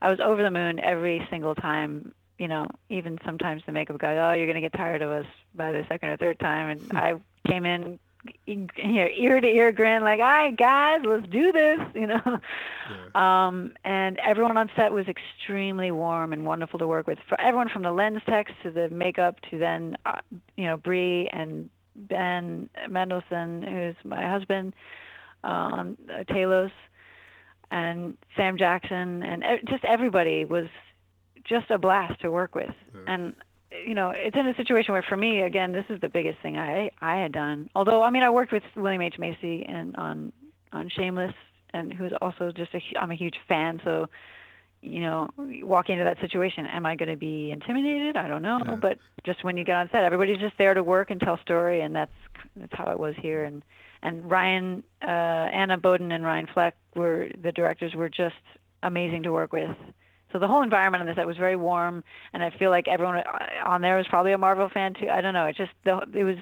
I 0.00 0.10
was 0.10 0.20
over 0.20 0.42
the 0.42 0.50
moon 0.50 0.80
every 0.80 1.26
single 1.30 1.54
time. 1.54 2.12
You 2.38 2.48
know, 2.48 2.66
even 2.90 3.18
sometimes 3.24 3.62
the 3.64 3.72
makeup 3.72 3.98
guy, 3.98 4.16
oh, 4.16 4.34
you're 4.34 4.46
gonna 4.46 4.60
get 4.60 4.74
tired 4.74 5.02
of 5.02 5.10
us 5.10 5.26
by 5.54 5.72
the 5.72 5.84
second 5.88 6.10
or 6.10 6.16
third 6.16 6.38
time, 6.38 6.70
and 6.70 6.98
I 6.98 7.14
came 7.48 7.64
in 7.64 7.98
you 8.46 8.66
know, 8.76 9.06
ear 9.16 9.40
to 9.40 9.46
ear 9.46 9.72
grin, 9.72 10.02
like, 10.02 10.20
"All 10.20 10.26
right, 10.26 10.56
guys, 10.56 11.00
let's 11.04 11.26
do 11.28 11.52
this," 11.52 11.80
you 11.94 12.06
know. 12.06 12.40
Um, 13.18 13.72
and 13.84 14.18
everyone 14.18 14.56
on 14.56 14.70
set 14.76 14.92
was 14.92 15.06
extremely 15.08 15.90
warm 15.90 16.32
and 16.32 16.44
wonderful 16.46 16.78
to 16.78 16.86
work 16.86 17.06
with. 17.06 17.18
For 17.28 17.40
everyone 17.40 17.68
from 17.68 17.82
the 17.82 17.92
lens 17.92 18.22
techs 18.26 18.52
to 18.62 18.70
the 18.70 18.88
makeup 18.90 19.40
to 19.50 19.58
then, 19.58 19.96
uh, 20.06 20.20
you 20.56 20.64
know, 20.64 20.76
Brie 20.76 21.28
and 21.32 21.68
Ben 21.94 22.68
Mendelsohn, 22.88 23.62
who's 23.62 23.96
my 24.04 24.28
husband, 24.28 24.74
um, 25.44 25.96
uh, 26.12 26.24
Talos, 26.24 26.72
and 27.70 28.16
Sam 28.36 28.58
Jackson, 28.58 29.22
and 29.22 29.44
just 29.68 29.84
everybody 29.84 30.44
was 30.44 30.68
just 31.48 31.70
a 31.70 31.78
blast 31.78 32.20
to 32.20 32.30
work 32.30 32.54
with. 32.54 32.74
And 33.06 33.34
you 33.84 33.94
know, 33.94 34.12
it's 34.14 34.36
in 34.36 34.46
a 34.46 34.54
situation 34.54 34.92
where 34.92 35.02
for 35.02 35.16
me, 35.16 35.42
again, 35.42 35.72
this 35.72 35.84
is 35.88 36.00
the 36.00 36.08
biggest 36.08 36.40
thing 36.40 36.56
I 36.56 36.90
I 37.00 37.16
had 37.16 37.32
done. 37.32 37.68
Although 37.74 38.02
I 38.02 38.10
mean, 38.10 38.22
I 38.22 38.30
worked 38.30 38.52
with 38.52 38.62
William 38.74 39.02
H 39.02 39.18
Macy 39.18 39.64
and 39.68 39.94
on 39.96 40.32
on 40.72 40.88
Shameless, 40.88 41.34
and 41.72 41.92
who's 41.92 42.12
also 42.20 42.52
just 42.52 42.74
a 42.74 42.80
I'm 43.00 43.10
a 43.10 43.14
huge 43.16 43.36
fan. 43.48 43.80
So, 43.84 44.08
you 44.82 45.00
know, 45.00 45.28
walking 45.62 45.98
into 45.98 46.04
that 46.04 46.20
situation, 46.20 46.66
am 46.66 46.86
I 46.86 46.96
going 46.96 47.08
to 47.08 47.16
be 47.16 47.50
intimidated? 47.50 48.16
I 48.16 48.28
don't 48.28 48.42
know. 48.42 48.58
But 48.80 48.98
just 49.24 49.42
when 49.44 49.56
you 49.56 49.64
get 49.64 49.76
on 49.76 49.88
set, 49.90 50.04
everybody's 50.04 50.38
just 50.38 50.56
there 50.58 50.74
to 50.74 50.82
work 50.82 51.10
and 51.10 51.20
tell 51.20 51.38
story, 51.38 51.80
and 51.80 51.94
that's 51.94 52.12
that's 52.56 52.72
how 52.74 52.90
it 52.90 52.98
was 53.00 53.14
here. 53.20 53.44
And 53.44 53.62
and 54.02 54.30
Ryan, 54.30 54.84
uh, 55.02 55.06
Anna 55.10 55.76
Boden, 55.76 56.12
and 56.12 56.24
Ryan 56.24 56.46
Fleck 56.52 56.76
were 56.94 57.28
the 57.42 57.52
directors 57.52 57.94
were 57.94 58.08
just 58.08 58.34
amazing 58.82 59.24
to 59.24 59.32
work 59.32 59.52
with. 59.52 59.76
So 60.32 60.38
the 60.38 60.48
whole 60.48 60.62
environment 60.62 61.02
on 61.02 61.06
the 61.06 61.14
set 61.14 61.26
was 61.26 61.36
very 61.36 61.56
warm, 61.56 62.02
and 62.32 62.42
I 62.42 62.50
feel 62.50 62.70
like 62.70 62.88
everyone 62.88 63.22
on 63.64 63.80
there 63.80 63.96
was 63.96 64.06
probably 64.08 64.32
a 64.32 64.38
Marvel 64.38 64.68
fan 64.68 64.94
too. 64.94 65.08
I 65.08 65.20
don't 65.20 65.34
know. 65.34 65.46
It 65.46 65.56
just 65.56 65.72
the 65.84 65.98
it 66.12 66.24
was 66.24 66.36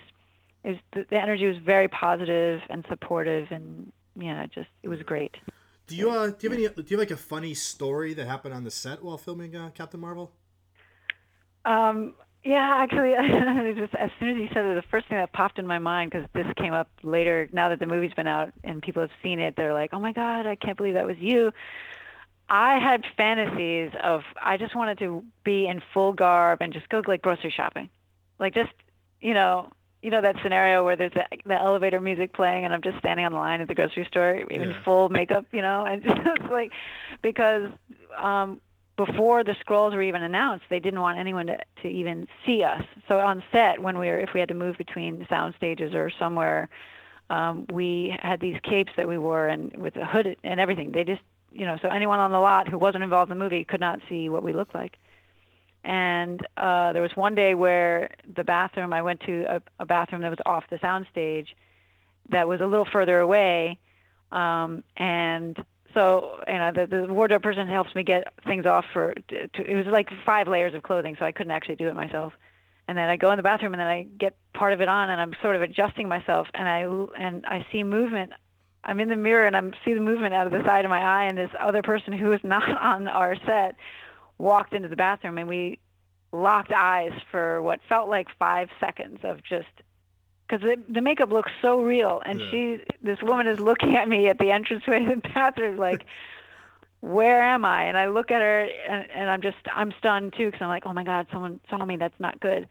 it 0.65 0.69
was 0.71 0.79
the, 0.93 1.07
the 1.11 1.21
energy 1.21 1.47
was 1.47 1.59
very 1.59 1.89
positive 1.89 2.63
and 2.71 2.85
supportive, 2.89 3.49
and 3.51 3.93
yeah, 4.17 4.43
it 4.43 4.53
just 4.53 4.69
it 4.83 4.89
was 4.89 5.03
great. 5.03 5.37
Do 5.87 5.97
you 5.97 6.11
uh, 6.11 6.29
do 6.29 6.37
you 6.41 6.51
have 6.51 6.59
any? 6.59 6.69
Do 6.69 6.85
you 6.89 6.97
have 6.97 7.09
like 7.09 7.11
a 7.11 7.17
funny 7.17 7.53
story 7.53 8.15
that 8.15 8.27
happened 8.27 8.55
on 8.55 8.65
the 8.65 8.71
set 8.71 9.05
while 9.05 9.19
filming 9.19 9.55
uh, 9.55 9.71
Captain 9.75 10.01
Marvel? 10.01 10.33
Um, 11.67 12.15
yeah, 12.43 12.77
actually, 12.77 13.15
just 13.75 13.95
as 13.95 14.11
soon 14.19 14.31
as 14.31 14.37
you 14.37 14.49
said 14.53 14.65
it, 14.65 14.75
the 14.75 14.89
first 14.91 15.09
thing 15.09 15.19
that 15.19 15.33
popped 15.33 15.59
in 15.59 15.67
my 15.67 15.79
mind 15.79 16.11
because 16.11 16.27
this 16.33 16.47
came 16.57 16.73
up 16.73 16.89
later. 17.03 17.49
Now 17.53 17.69
that 17.69 17.81
the 17.81 17.87
movie's 17.87 18.15
been 18.15 18.27
out 18.27 18.53
and 18.63 18.83
people 18.83 19.03
have 19.03 19.11
seen 19.23 19.41
it, 19.41 19.57
they're 19.57 19.75
like, 19.75 19.91
"Oh 19.93 20.01
my 20.01 20.13
God, 20.13 20.47
I 20.47 20.55
can't 20.55 20.77
believe 20.77 20.95
that 20.95 21.07
was 21.07 21.19
you." 21.19 21.53
I 22.49 22.79
had 22.79 23.05
fantasies 23.17 23.91
of 24.03 24.23
I 24.41 24.57
just 24.57 24.75
wanted 24.75 24.99
to 24.99 25.25
be 25.45 25.67
in 25.67 25.83
full 25.93 26.13
garb 26.13 26.59
and 26.61 26.73
just 26.73 26.89
go 26.89 27.03
like 27.07 27.23
grocery 27.23 27.53
shopping, 27.55 27.89
like 28.39 28.55
just 28.55 28.73
you 29.21 29.35
know 29.35 29.71
you 30.03 30.11
know 30.11 30.21
that 30.21 30.37
scenario 30.43 30.85
where 30.85 30.97
there's 30.97 31.13
the, 31.15 31.25
the 31.47 31.55
elevator 31.55 32.01
music 32.01 32.35
playing 32.35 32.67
and 32.67 32.75
I'm 32.75 32.83
just 32.83 32.99
standing 32.99 33.25
on 33.25 33.33
the 33.33 33.39
line 33.39 33.63
at 33.63 33.69
the 33.69 33.75
grocery 33.75 34.05
store 34.05 34.35
in 34.35 34.61
Yeah. 34.61 34.83
full 34.85 35.09
makeup, 35.09 35.47
you 35.53 35.63
know, 35.63 35.85
and 35.89 36.03
just 36.03 36.43
like 36.51 36.73
because 37.23 37.71
um, 38.19 38.61
before 38.97 39.43
the 39.43 39.57
Skrulls 39.67 39.93
were 39.95 40.03
even 40.03 40.23
announced, 40.23 40.67
they 40.69 40.79
didn't 40.79 41.01
want 41.01 41.19
anyone 41.19 41.47
to, 41.47 41.57
to 41.83 41.89
even 41.89 42.29
see 42.45 42.63
us. 42.63 42.83
So 43.09 43.19
on 43.19 43.43
set, 43.51 43.81
when 43.81 43.99
we 43.99 44.09
were 44.09 44.21
if 44.21 44.35
we 44.35 44.41
had 44.41 44.51
to 44.51 44.55
move 44.55 44.77
between 44.77 45.27
sound 45.31 45.55
stages 45.57 45.95
or 45.95 46.11
somewhere, 46.19 46.69
um, 47.31 47.65
we 47.73 48.15
had 48.21 48.41
these 48.41 48.57
capes 48.63 48.93
that 48.99 49.09
we 49.09 49.17
wore 49.17 49.49
and 49.49 49.75
with 49.79 49.97
a 49.97 50.05
hood 50.05 50.37
and 50.45 50.61
everything. 50.61 50.93
They 50.93 51.05
just 51.05 51.23
you 51.55 51.65
know, 51.65 51.79
so 51.81 51.89
anyone 51.89 52.19
on 52.19 52.33
the 52.33 52.39
lot 52.39 52.69
who 52.69 52.79
wasn't 52.79 53.05
involved 53.05 53.31
in 53.31 53.39
the 53.39 53.45
movie 53.45 53.65
could 53.65 53.81
not 53.81 54.01
see 54.09 54.29
what 54.29 54.43
we 54.43 54.53
looked 54.53 54.75
like. 54.75 54.97
And 55.85 56.45
uh, 56.57 56.93
there 56.93 57.03
was 57.03 57.13
one 57.15 57.35
day 57.35 57.55
where 57.55 58.11
the 58.37 58.43
bathroom, 58.43 58.93
I 58.93 59.03
went 59.03 59.21
to 59.21 59.45
a, 59.45 59.63
a 59.81 59.87
bathroom 59.87 60.23
that 60.23 60.31
was 60.31 60.39
off 60.47 60.65
the 60.71 60.79
soundstage, 60.79 61.49
that 62.31 62.49
was 62.49 62.61
a 62.61 62.67
little 62.67 62.87
further 62.91 63.21
away. 63.21 63.79
Um, 64.33 64.83
and 64.97 65.63
so, 65.93 66.41
you 66.49 66.55
know, 66.55 66.73
the, 66.75 66.87
the 66.87 67.13
wardrobe 67.13 67.43
person 67.43 67.69
helps 67.69 67.95
me 67.95 68.03
get 68.03 68.33
things 68.47 68.67
off 68.67 68.87
for, 68.93 69.15
to, 69.29 69.71
it 69.71 69.77
was 69.77 69.87
like 69.87 70.09
five 70.25 70.49
layers 70.49 70.75
of 70.75 70.83
clothing, 70.83 71.17
so 71.19 71.25
I 71.25 71.33
couldn't 71.33 71.53
actually 71.53 71.77
do 71.77 71.89
it 71.89 71.95
myself. 71.95 72.33
And 72.89 72.99
then 72.99 73.09
I 73.09 73.17
go 73.17 73.31
in 73.31 73.37
the 73.37 73.43
bathroom 73.43 73.75
and 73.75 73.81
then 73.81 73.87
I 73.87 74.07
get 74.19 74.37
part 74.55 74.73
of 74.73 74.81
it 74.81 74.89
on 74.89 75.11
and 75.11 75.21
I'm 75.21 75.35
sort 75.41 75.57
of 75.57 75.63
adjusting 75.63 76.09
myself 76.09 76.49
and 76.55 76.69
I, 76.69 76.81
and 77.19 77.45
I 77.47 77.65
see 77.71 77.83
movement 77.83 78.33
I'm 78.85 79.01
in 79.01 79.09
the 79.09 79.17
mirror 79.17 79.47
and 79.47 79.57
I'm 79.57 79.73
see 79.85 79.95
the 79.95 80.01
movement 80.01 80.35
out 80.35 80.47
of 80.47 80.53
the 80.53 80.63
side 80.65 80.85
of 80.85 80.91
my 80.91 81.01
eye, 81.01 81.25
and 81.25 81.37
this 81.39 81.51
other 81.61 81.83
person 81.83 82.13
who 82.13 82.27
was 82.27 82.41
not 82.45 82.69
on 82.81 83.09
our 83.09 83.37
set 83.47 83.77
walked 84.39 84.75
into 84.75 84.89
the 84.89 84.97
bathroom, 84.97 85.39
and 85.39 85.49
we 85.49 85.79
locked 86.33 86.73
eyes 86.73 87.13
for 87.31 87.63
what 87.63 87.81
felt 87.89 88.09
like 88.09 88.27
five 88.39 88.69
seconds 88.81 89.21
of 89.23 89.43
just 89.45 89.69
because 90.47 90.63
the, 90.63 90.77
the 90.93 91.01
makeup 91.01 91.31
looks 91.31 91.51
so 91.63 91.81
real, 91.81 92.21
and 92.27 92.41
Yeah. 92.41 92.51
she, 92.51 92.79
this 93.03 93.19
woman, 93.23 93.47
is 93.47 93.59
looking 93.61 93.97
at 93.97 94.09
me 94.09 94.29
at 94.29 94.39
the 94.39 94.51
entranceway 94.51 95.01
to 95.01 95.15
the 95.17 95.29
bathroom, 95.35 95.79
like, 95.79 96.05
where 97.01 97.43
am 97.43 97.65
I? 97.65 97.85
And 97.85 97.97
I 97.97 98.09
look 98.09 98.31
at 98.31 98.43
her, 98.43 98.69
and, 98.89 99.07
and 99.15 99.31
I'm 99.31 99.41
just, 99.41 99.57
I'm 99.75 99.93
stunned 99.99 100.35
too, 100.37 100.47
because 100.47 100.61
I'm 100.61 100.69
like, 100.69 100.85
oh 100.87 100.93
my 100.93 101.05
god, 101.05 101.27
someone 101.33 101.61
saw 101.71 101.85
me. 101.85 101.97
That's 101.97 102.19
not 102.19 102.41
good. 102.41 102.69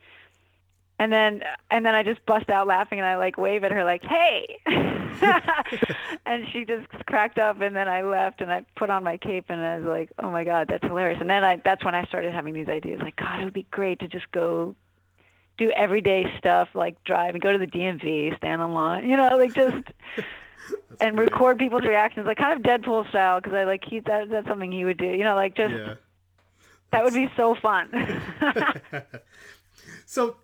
And 1.03 1.11
then, 1.11 1.43
and 1.69 1.85
then 1.85 1.93
I 1.95 2.01
just 2.01 2.25
bust 2.25 2.49
out 2.49 2.65
laughing, 2.65 2.97
and 2.97 3.05
I 3.05 3.17
like 3.17 3.37
wave 3.37 3.65
at 3.65 3.73
her, 3.73 3.83
like, 3.83 4.03
hey. 4.05 4.57
and 6.25 6.47
she 6.53 6.63
just 6.63 6.87
cracked 7.07 7.37
up 7.37 7.59
and 7.59 7.75
then 7.75 7.89
I 7.89 8.03
left 8.03 8.39
and 8.39 8.49
I 8.49 8.65
put 8.77 8.89
on 8.89 9.03
my 9.03 9.17
cape 9.17 9.45
and 9.49 9.59
I 9.59 9.79
was 9.79 9.85
like, 9.85 10.11
"Oh 10.17 10.31
my 10.31 10.45
god, 10.45 10.67
that's 10.69 10.83
hilarious." 10.83 11.19
And 11.19 11.29
then 11.29 11.43
I 11.43 11.61
that's 11.63 11.83
when 11.83 11.93
I 11.93 12.05
started 12.05 12.33
having 12.33 12.53
these 12.53 12.69
ideas 12.69 13.01
like, 13.03 13.17
"God, 13.17 13.41
it 13.41 13.43
would 13.43 13.53
be 13.53 13.67
great 13.69 13.99
to 13.99 14.07
just 14.07 14.31
go 14.31 14.75
do 15.57 15.71
everyday 15.71 16.25
stuff 16.37 16.69
like 16.73 17.03
drive 17.03 17.35
and 17.35 17.43
go 17.43 17.51
to 17.51 17.57
the 17.57 17.67
DMV, 17.67 18.37
stand 18.37 18.61
in 18.61 18.73
line, 18.73 19.07
you 19.09 19.17
know, 19.17 19.35
like 19.37 19.53
just 19.53 19.85
and 21.01 21.19
record 21.19 21.59
people's 21.59 21.83
reactions 21.83 22.25
like 22.25 22.37
kind 22.37 22.57
of 22.57 22.63
Deadpool 22.65 23.07
style 23.09 23.39
because 23.41 23.53
I 23.53 23.65
like 23.65 23.83
he 23.85 23.99
that 23.99 24.29
that's 24.29 24.47
something 24.47 24.71
he 24.71 24.85
would 24.85 24.97
do, 24.97 25.07
you 25.07 25.25
know, 25.25 25.35
like 25.35 25.55
just 25.55 25.73
Yeah. 25.73 25.95
that 26.91 27.03
would 27.03 27.13
be 27.13 27.29
so 27.35 27.55
fun. 27.61 27.89
So, 30.05 30.35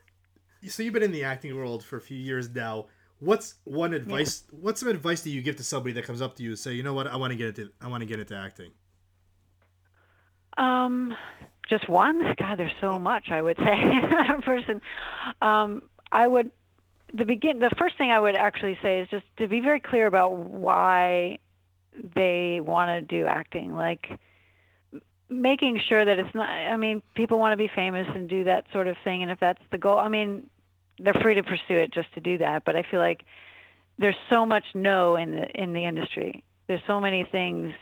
so 0.67 0.83
you've 0.83 0.93
been 0.93 1.03
in 1.03 1.11
the 1.11 1.23
acting 1.23 1.55
world 1.55 1.83
for 1.83 1.97
a 1.97 2.01
few 2.01 2.17
years 2.17 2.49
now. 2.49 2.87
What's 3.19 3.55
one 3.65 3.93
advice? 3.93 4.43
What's 4.51 4.79
some 4.79 4.89
advice 4.89 5.21
that 5.21 5.29
you 5.29 5.41
give 5.41 5.57
to 5.57 5.63
somebody 5.63 5.93
that 5.93 6.05
comes 6.05 6.21
up 6.21 6.35
to 6.37 6.43
you 6.43 6.51
and 6.51 6.59
say, 6.59 6.73
you 6.73 6.83
know 6.83 6.93
what, 6.93 7.07
I 7.07 7.17
want 7.17 7.31
to 7.31 7.37
get 7.37 7.47
into, 7.47 7.71
I 7.81 7.87
want 7.87 8.01
to 8.01 8.05
get 8.05 8.19
into 8.19 8.35
acting. 8.35 8.71
Um, 10.57 11.15
just 11.69 11.89
one? 11.89 12.21
God, 12.37 12.57
there's 12.57 12.71
so 12.81 12.97
much. 12.97 13.29
I 13.29 13.41
would 13.41 13.57
say 13.59 14.41
person. 14.43 14.81
Um, 15.41 15.83
I 16.11 16.27
would 16.27 16.51
the 17.13 17.25
begin. 17.25 17.59
The 17.59 17.71
first 17.77 17.97
thing 17.97 18.11
I 18.11 18.19
would 18.19 18.35
actually 18.35 18.77
say 18.81 19.01
is 19.01 19.09
just 19.09 19.25
to 19.37 19.47
be 19.47 19.59
very 19.59 19.79
clear 19.79 20.07
about 20.07 20.35
why 20.35 21.39
they 22.15 22.59
want 22.61 22.89
to 22.89 23.01
do 23.01 23.25
acting. 23.25 23.75
Like 23.75 24.19
making 25.29 25.79
sure 25.87 26.03
that 26.03 26.19
it's 26.19 26.33
not. 26.33 26.49
I 26.49 26.77
mean, 26.77 27.01
people 27.15 27.39
want 27.39 27.53
to 27.53 27.57
be 27.57 27.69
famous 27.73 28.07
and 28.13 28.29
do 28.29 28.43
that 28.45 28.65
sort 28.71 28.87
of 28.87 28.95
thing, 29.03 29.21
and 29.21 29.31
if 29.31 29.39
that's 29.39 29.61
the 29.71 29.77
goal, 29.77 29.97
I 29.97 30.09
mean, 30.09 30.49
they're 30.99 31.13
free 31.13 31.35
to 31.35 31.43
pursue 31.43 31.75
it 31.75 31.93
just 31.93 32.13
to 32.15 32.19
do 32.19 32.37
that. 32.39 32.65
But 32.65 32.75
I 32.75 32.83
feel 32.83 32.99
like 32.99 33.23
there's 33.97 34.17
so 34.29 34.45
much 34.45 34.63
no 34.73 35.15
in 35.15 35.31
the 35.31 35.49
in 35.61 35.73
the 35.73 35.85
industry. 35.85 36.43
There's 36.67 36.81
so 36.87 36.99
many 36.99 37.27
things 37.31 37.73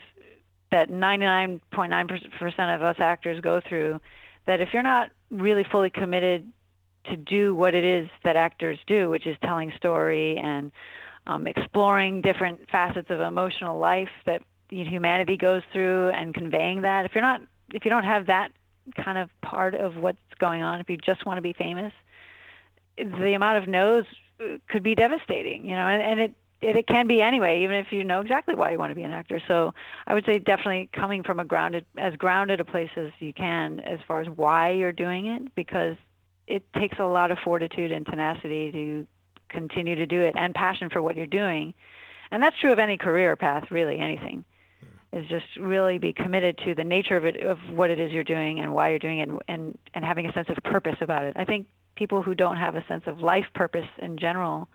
that 0.70 0.90
99.9% 0.90 2.74
of 2.74 2.82
us 2.82 2.96
actors 2.98 3.40
go 3.40 3.60
through 3.66 4.00
that 4.46 4.60
if 4.60 4.70
you're 4.72 4.82
not 4.82 5.10
really 5.30 5.64
fully 5.70 5.90
committed 5.90 6.50
to 7.04 7.16
do 7.16 7.54
what 7.54 7.74
it 7.74 7.84
is 7.84 8.08
that 8.24 8.36
actors 8.36 8.78
do, 8.86 9.08
which 9.08 9.26
is 9.26 9.36
telling 9.42 9.72
story 9.76 10.36
and 10.38 10.72
um, 11.26 11.46
exploring 11.46 12.20
different 12.20 12.60
facets 12.70 13.10
of 13.10 13.20
emotional 13.20 13.78
life 13.78 14.08
that 14.26 14.42
humanity 14.70 15.36
goes 15.36 15.62
through 15.72 16.10
and 16.10 16.34
conveying 16.34 16.82
that, 16.82 17.04
if 17.04 17.14
you're 17.14 17.22
not, 17.22 17.40
if 17.72 17.84
you 17.84 17.90
don't 17.90 18.04
have 18.04 18.26
that 18.26 18.52
kind 18.96 19.18
of 19.18 19.28
part 19.40 19.74
of 19.74 19.96
what's 19.96 20.18
going 20.38 20.62
on, 20.62 20.80
if 20.80 20.88
you 20.88 20.96
just 20.96 21.26
want 21.26 21.38
to 21.38 21.42
be 21.42 21.52
famous, 21.52 21.92
the 22.96 23.34
amount 23.34 23.58
of 23.58 23.68
no's 23.68 24.04
could 24.68 24.82
be 24.82 24.94
devastating, 24.94 25.64
you 25.64 25.74
know, 25.74 25.86
and, 25.86 26.02
and 26.02 26.20
it, 26.20 26.34
it, 26.60 26.76
it 26.76 26.86
can 26.86 27.06
be 27.06 27.20
anyway, 27.20 27.62
even 27.62 27.76
if 27.76 27.92
you 27.92 28.04
know 28.04 28.20
exactly 28.20 28.54
why 28.54 28.70
you 28.70 28.78
want 28.78 28.90
to 28.90 28.94
be 28.94 29.02
an 29.02 29.12
actor. 29.12 29.40
So 29.46 29.74
I 30.06 30.14
would 30.14 30.24
say 30.24 30.38
definitely 30.38 30.88
coming 30.92 31.22
from 31.22 31.40
a 31.40 31.44
grounded, 31.44 31.84
as 31.96 32.14
grounded 32.16 32.60
a 32.60 32.64
place 32.64 32.90
as 32.96 33.10
you 33.18 33.32
can 33.32 33.80
as 33.80 33.98
far 34.06 34.20
as 34.20 34.28
why 34.28 34.70
you're 34.70 34.92
doing 34.92 35.26
it, 35.26 35.54
because 35.54 35.96
it 36.46 36.62
takes 36.72 36.98
a 36.98 37.04
lot 37.04 37.30
of 37.30 37.38
fortitude 37.38 37.92
and 37.92 38.06
tenacity 38.06 38.72
to 38.72 39.06
continue 39.48 39.96
to 39.96 40.06
do 40.06 40.20
it 40.20 40.34
and 40.36 40.54
passion 40.54 40.88
for 40.88 41.02
what 41.02 41.16
you're 41.16 41.26
doing. 41.26 41.74
And 42.30 42.42
that's 42.42 42.58
true 42.58 42.72
of 42.72 42.78
any 42.78 42.96
career 42.96 43.36
path, 43.36 43.70
really, 43.70 43.98
anything. 43.98 44.44
Is 45.12 45.26
just 45.28 45.46
really 45.58 45.98
be 45.98 46.12
committed 46.12 46.58
to 46.66 46.74
the 46.74 46.84
nature 46.84 47.16
of 47.16 47.24
it, 47.24 47.42
of 47.42 47.58
what 47.70 47.90
it 47.90 47.98
is 47.98 48.12
you're 48.12 48.24
doing 48.24 48.60
and 48.60 48.74
why 48.74 48.90
you're 48.90 48.98
doing 48.98 49.20
it, 49.20 49.28
and, 49.28 49.40
and, 49.48 49.78
and 49.94 50.04
having 50.04 50.26
a 50.26 50.32
sense 50.34 50.48
of 50.50 50.56
purpose 50.64 50.96
about 51.00 51.24
it. 51.24 51.34
I 51.34 51.46
think 51.46 51.66
people 51.96 52.22
who 52.22 52.34
don't 52.34 52.58
have 52.58 52.74
a 52.74 52.84
sense 52.86 53.04
of 53.06 53.20
life 53.20 53.46
purpose 53.54 53.88
in 53.98 54.18
general 54.18 54.68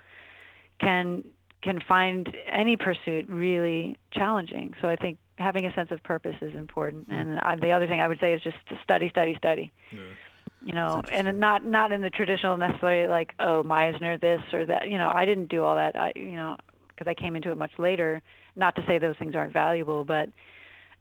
can 0.80 1.24
can 1.62 1.80
find 1.88 2.36
any 2.52 2.76
pursuit 2.76 3.30
really 3.30 3.98
challenging. 4.12 4.74
So 4.82 4.90
I 4.90 4.96
think 4.96 5.18
having 5.38 5.66
a 5.66 5.74
sense 5.74 5.92
of 5.92 6.04
purpose 6.04 6.36
is 6.42 6.54
important. 6.56 7.10
Mm-hmm. 7.10 7.20
And 7.20 7.40
I, 7.40 7.56
the 7.56 7.72
other 7.72 7.88
thing 7.88 8.02
I 8.02 8.08
would 8.08 8.20
say 8.20 8.34
is 8.34 8.42
just 8.42 8.58
to 8.70 8.78
study, 8.84 9.10
study, 9.10 9.36
study. 9.38 9.72
you 10.66 10.74
know, 10.74 11.02
and 11.12 11.40
not 11.40 11.66
not 11.66 11.92
in 11.92 12.02
the 12.02 12.10
traditional 12.10 12.58
necessarily 12.58 13.08
like 13.08 13.34
oh 13.40 13.64
Meisner 13.66 14.20
this 14.20 14.42
or 14.54 14.66
that. 14.66 14.90
You 14.90 14.98
know, 14.98 15.12
I 15.14 15.26
didn't 15.26 15.50
do 15.50 15.64
all 15.64 15.76
that. 15.76 15.96
I 15.96 16.14
you 16.16 16.36
know 16.36 16.58
because 16.96 17.10
I 17.10 17.14
came 17.14 17.36
into 17.36 17.52
it 17.52 17.58
much 17.58 17.72
later. 17.78 18.22
Not 18.56 18.76
to 18.76 18.84
say 18.88 19.00
those 19.00 19.16
things 19.18 19.36
aren't 19.36 19.54
valuable, 19.54 20.04
but 20.06 20.30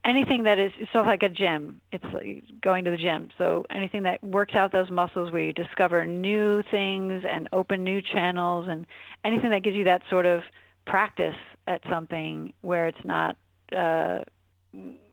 anything 0.05 0.43
that 0.45 0.59
is 0.59 0.73
of 0.95 1.07
like 1.07 1.23
a 1.23 1.29
gym. 1.29 1.81
It's 1.93 2.05
like 2.13 2.45
going 2.61 2.85
to 2.85 2.91
the 2.91 2.97
gym. 2.97 3.29
So 3.39 3.65
anything 3.71 4.03
that 4.05 4.23
works 4.23 4.55
out 4.55 4.73
those 4.73 4.91
muscles 4.91 5.33
where 5.33 5.43
you 5.43 5.53
discover 5.53 6.05
new 6.07 6.63
things 6.71 7.25
and 7.29 7.49
open 7.53 7.85
new 7.85 8.01
channels 8.03 8.67
and 8.69 8.87
anything 9.25 9.51
that 9.51 9.63
gives 9.63 9.77
you 9.77 9.85
that 9.85 10.03
sort 10.11 10.27
of 10.27 10.43
practice 10.87 11.37
at 11.67 11.81
something 11.89 12.53
where 12.63 12.89
it's 12.89 13.05
not 13.05 13.37
uh, 13.77 14.19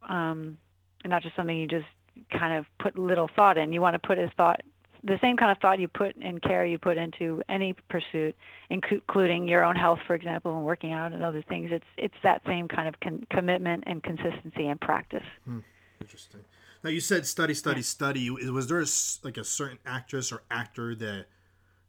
um, 0.08 0.58
not 1.06 1.22
just 1.22 1.36
something 1.36 1.56
you 1.56 1.68
just 1.68 1.86
kind 2.32 2.58
of 2.58 2.66
put 2.80 2.98
little 2.98 3.30
thought 3.36 3.58
in. 3.58 3.72
You 3.72 3.82
want 3.82 4.02
to 4.02 4.08
put 4.08 4.18
as 4.18 4.30
thought 4.36 4.62
the 5.04 5.18
same 5.22 5.38
kind 5.38 5.52
of 5.52 5.58
thought 5.60 5.80
you 5.80 5.88
put 5.88 6.16
and 6.18 6.42
care 6.42 6.66
you 6.66 6.78
put 6.78 6.98
into 6.98 7.42
any 7.50 7.76
pursuit, 7.90 8.36
including 8.70 9.48
your 9.48 9.64
own 9.64 9.76
health, 9.76 10.00
for 10.06 10.16
example, 10.16 10.56
and 10.56 10.66
working 10.66 10.92
out 10.92 11.14
and 11.14 11.24
other 11.24 11.44
things. 11.48 11.70
It's 11.72 11.86
it's 11.98 12.16
that 12.24 12.42
same 12.46 12.68
kind 12.68 12.88
of 12.88 13.00
con- 13.00 13.26
commitment 13.32 13.84
and 13.88 14.04
consistency 14.04 14.68
and 14.68 14.80
practice. 14.80 15.24
Hmm. 15.46 15.60
Interesting. 16.02 16.42
Now 16.84 16.90
you 16.90 17.02
said 17.02 17.26
study, 17.26 17.54
study, 17.54 17.80
yeah. 17.80 17.84
study. 17.84 18.30
Was 18.30 18.68
there 18.68 18.80
a, 18.80 18.86
like 19.24 19.38
a 19.38 19.44
certain 19.44 19.80
actress 19.86 20.32
or 20.32 20.44
actor 20.50 20.96
that 20.96 21.26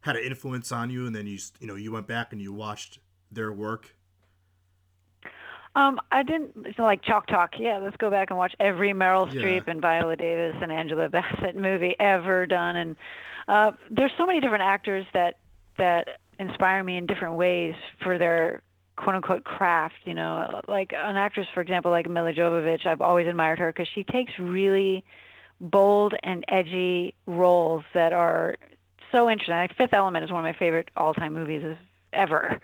had 0.01 0.15
an 0.15 0.23
influence 0.23 0.71
on 0.71 0.89
you, 0.89 1.05
and 1.05 1.15
then 1.15 1.27
you 1.27 1.39
you 1.59 1.67
know 1.67 1.75
you 1.75 1.91
went 1.91 2.07
back 2.07 2.33
and 2.33 2.41
you 2.41 2.53
watched 2.53 2.99
their 3.31 3.51
work? 3.51 3.95
Um, 5.75 5.99
I 6.11 6.23
didn't 6.23 6.75
so 6.75 6.83
like 6.83 7.01
Chalk 7.01 7.27
Talk. 7.27 7.53
Yeah, 7.57 7.77
let's 7.77 7.95
go 7.97 8.09
back 8.09 8.29
and 8.29 8.37
watch 8.37 8.53
every 8.59 8.91
Meryl 8.93 9.33
yeah. 9.33 9.41
Streep 9.41 9.67
and 9.67 9.79
Viola 9.79 10.15
Davis 10.15 10.55
and 10.61 10.71
Angela 10.71 11.07
Bassett 11.09 11.55
movie 11.55 11.95
ever 11.99 12.45
done. 12.45 12.75
And 12.75 12.95
uh, 13.47 13.71
there's 13.89 14.11
so 14.17 14.25
many 14.25 14.41
different 14.41 14.63
actors 14.63 15.05
that 15.13 15.37
that 15.77 16.19
inspire 16.39 16.83
me 16.83 16.97
in 16.97 17.05
different 17.05 17.35
ways 17.35 17.75
for 18.03 18.17
their 18.17 18.61
quote 18.97 19.15
unquote 19.15 19.45
craft. 19.45 19.95
You 20.03 20.13
know, 20.13 20.61
like 20.67 20.91
an 20.93 21.15
actress, 21.15 21.47
for 21.53 21.61
example, 21.61 21.89
like 21.89 22.09
Milla 22.09 22.33
Jovovich. 22.33 22.85
I've 22.85 23.01
always 23.01 23.27
admired 23.27 23.59
her 23.59 23.71
because 23.71 23.87
she 23.87 24.03
takes 24.03 24.33
really 24.37 25.05
bold 25.61 26.15
and 26.21 26.43
edgy 26.49 27.13
roles 27.27 27.85
that 27.93 28.11
are 28.11 28.57
so 29.13 29.29
interesting. 29.29 29.55
Like 29.55 29.77
Fifth 29.77 29.93
Element 29.93 30.25
is 30.25 30.31
one 30.31 30.45
of 30.45 30.53
my 30.53 30.57
favorite 30.57 30.89
all-time 30.97 31.33
movies 31.33 31.77
ever 32.11 32.59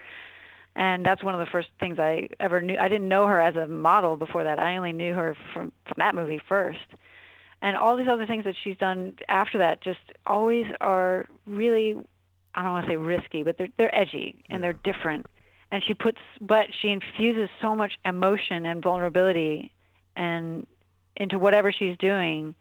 and 0.77 1.03
that's 1.03 1.23
one 1.23 1.33
of 1.33 1.39
the 1.39 1.51
first 1.51 1.69
things 1.79 1.97
I 1.97 2.29
ever 2.39 2.61
knew. 2.61 2.77
I 2.79 2.87
didn't 2.87 3.09
know 3.09 3.25
her 3.25 3.41
as 3.41 3.55
a 3.55 3.65
model 3.65 4.15
before 4.15 4.43
that. 4.43 4.59
I 4.59 4.77
only 4.77 4.93
knew 4.93 5.13
her 5.15 5.35
from 5.51 5.73
from 5.85 5.95
that 5.97 6.13
movie 6.13 6.39
first. 6.47 6.85
And 7.63 7.75
all 7.75 7.97
these 7.97 8.07
other 8.07 8.27
things 8.27 8.43
that 8.43 8.55
she's 8.63 8.77
done 8.77 9.15
after 9.27 9.57
that 9.57 9.81
just 9.81 9.99
always 10.27 10.67
are 10.79 11.25
really 11.47 11.97
I 12.53 12.61
don't 12.61 12.71
want 12.71 12.85
to 12.85 12.91
say 12.91 12.95
risky, 12.95 13.41
but 13.41 13.57
they're 13.57 13.69
they're 13.77 13.93
edgy 13.93 14.43
and 14.49 14.63
they're 14.63 14.73
different. 14.73 15.25
And 15.71 15.83
she 15.83 15.95
puts 15.95 16.19
but 16.39 16.67
she 16.79 16.89
infuses 16.89 17.49
so 17.59 17.75
much 17.75 17.93
emotion 18.05 18.67
and 18.67 18.81
vulnerability 18.81 19.73
and 20.15 20.67
into 21.15 21.39
whatever 21.39 21.71
she's 21.71 21.97
doing 21.97 22.53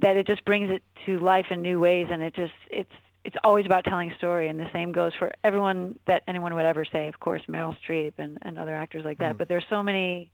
that 0.00 0.16
it 0.16 0.26
just 0.26 0.44
brings 0.44 0.70
it 0.70 0.82
to 1.06 1.20
life 1.20 1.46
in 1.50 1.62
new 1.62 1.78
ways 1.78 2.08
and 2.10 2.20
it 2.20 2.34
just 2.34 2.52
it's 2.68 2.90
it's 3.24 3.36
always 3.44 3.66
about 3.66 3.84
telling 3.84 4.10
a 4.10 4.16
story, 4.16 4.48
and 4.48 4.58
the 4.58 4.70
same 4.72 4.92
goes 4.92 5.12
for 5.18 5.32
everyone 5.44 5.98
that 6.06 6.22
anyone 6.26 6.54
would 6.54 6.64
ever 6.64 6.84
say. 6.84 7.08
Of 7.08 7.20
course, 7.20 7.42
Meryl 7.48 7.76
Streep 7.86 8.14
and, 8.18 8.38
and 8.42 8.58
other 8.58 8.74
actors 8.74 9.04
like 9.04 9.18
that. 9.18 9.34
Mm. 9.34 9.38
But 9.38 9.48
there's 9.48 9.64
so 9.70 9.82
many, 9.82 10.30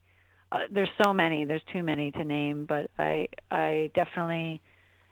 uh, 0.51 0.59
there's 0.71 0.89
so 1.03 1.13
many, 1.13 1.45
there's 1.45 1.61
too 1.71 1.83
many 1.83 2.11
to 2.11 2.23
name. 2.23 2.65
But 2.65 2.89
I 2.97 3.27
I 3.51 3.91
definitely, 3.93 4.61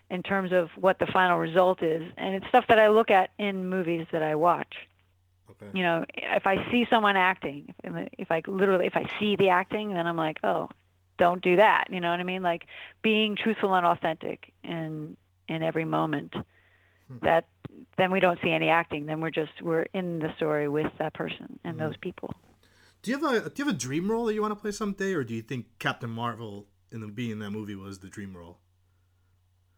in 0.10 0.24
terms 0.24 0.52
of 0.54 0.70
what 0.76 0.98
the 1.00 1.08
final 1.08 1.38
result 1.38 1.84
is, 1.84 2.04
and 2.18 2.36
it's 2.36 2.48
stuff 2.48 2.66
that 2.70 2.80
I 2.80 2.88
look 2.88 3.12
at 3.12 3.30
in 3.38 3.70
movies 3.70 4.08
that 4.12 4.24
I 4.24 4.36
watch. 4.36 4.76
Okay. 5.50 5.78
You 5.78 5.84
know, 5.84 6.06
if 6.14 6.46
I 6.46 6.70
see 6.72 6.86
someone 6.90 7.16
acting, 7.16 7.74
if, 7.84 8.10
if 8.18 8.32
I 8.32 8.42
literally 8.48 8.86
if 8.86 8.96
I 8.96 9.10
see 9.20 9.36
the 9.36 9.50
acting, 9.50 9.94
then 9.94 10.06
I'm 10.06 10.18
like, 10.18 10.40
oh, 10.44 10.70
don't 11.18 11.42
do 11.42 11.56
that. 11.58 11.86
You 11.92 12.00
know 12.00 12.12
what 12.12 12.20
I 12.20 12.24
mean? 12.24 12.44
Like 12.44 12.66
being 13.02 13.36
truthful 13.36 13.74
and 13.76 13.86
authentic 13.86 14.52
in 14.64 15.16
in 15.48 15.64
every 15.64 15.86
moment. 15.86 16.34
Hmm. 17.08 17.26
That 17.26 17.46
then 17.98 18.12
we 18.12 18.20
don't 18.20 18.40
see 18.44 18.52
any 18.52 18.70
acting. 18.70 19.06
Then 19.06 19.22
we're 19.22 19.32
just 19.32 19.62
we're 19.62 19.88
in 19.94 20.20
the 20.20 20.34
story 20.36 20.68
with 20.68 20.92
that 21.00 21.14
person 21.14 21.60
and 21.64 21.78
mm-hmm. 21.78 21.86
those 21.86 21.98
people. 21.98 22.34
Do 23.02 23.12
you 23.12 23.20
have 23.20 23.46
a 23.46 23.50
do 23.50 23.54
you 23.58 23.66
have 23.66 23.76
a 23.76 23.78
dream 23.78 24.10
role 24.10 24.26
that 24.26 24.34
you 24.34 24.42
want 24.42 24.52
to 24.52 24.60
play 24.60 24.72
someday, 24.72 25.14
or 25.14 25.24
do 25.24 25.34
you 25.34 25.42
think 25.42 25.66
Captain 25.80 26.10
Marvel 26.10 26.68
in 26.92 27.02
the 27.02 27.08
being 27.08 27.32
in 27.32 27.40
that 27.40 27.52
movie 27.52 27.76
was 27.76 28.00
the 28.00 28.10
dream 28.10 28.36
role? 28.36 28.58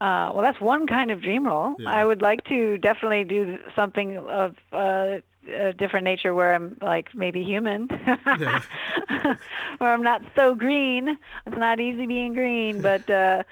Uh, 0.02 0.32
well, 0.34 0.42
that's 0.42 0.62
one 0.62 0.88
kind 0.88 1.12
of 1.12 1.22
dream 1.22 1.46
role. 1.46 1.76
Yeah. 1.78 1.92
I 1.92 2.06
would 2.06 2.22
like 2.22 2.46
to 2.46 2.78
definitely 2.78 3.26
do 3.26 3.58
something 3.76 4.18
of 4.18 4.56
uh, 4.72 5.18
a 5.54 5.74
different 5.74 6.06
nature 6.06 6.34
where 6.34 6.54
I'm 6.54 6.78
like 6.82 7.14
maybe 7.14 7.44
human, 7.44 7.88
where 9.78 9.94
I'm 9.94 10.04
not 10.04 10.22
so 10.38 10.56
green. 10.56 11.18
It's 11.46 11.58
not 11.58 11.82
easy 11.82 12.06
being 12.06 12.34
green, 12.34 12.82
but 12.82 13.10
uh, 13.10 13.44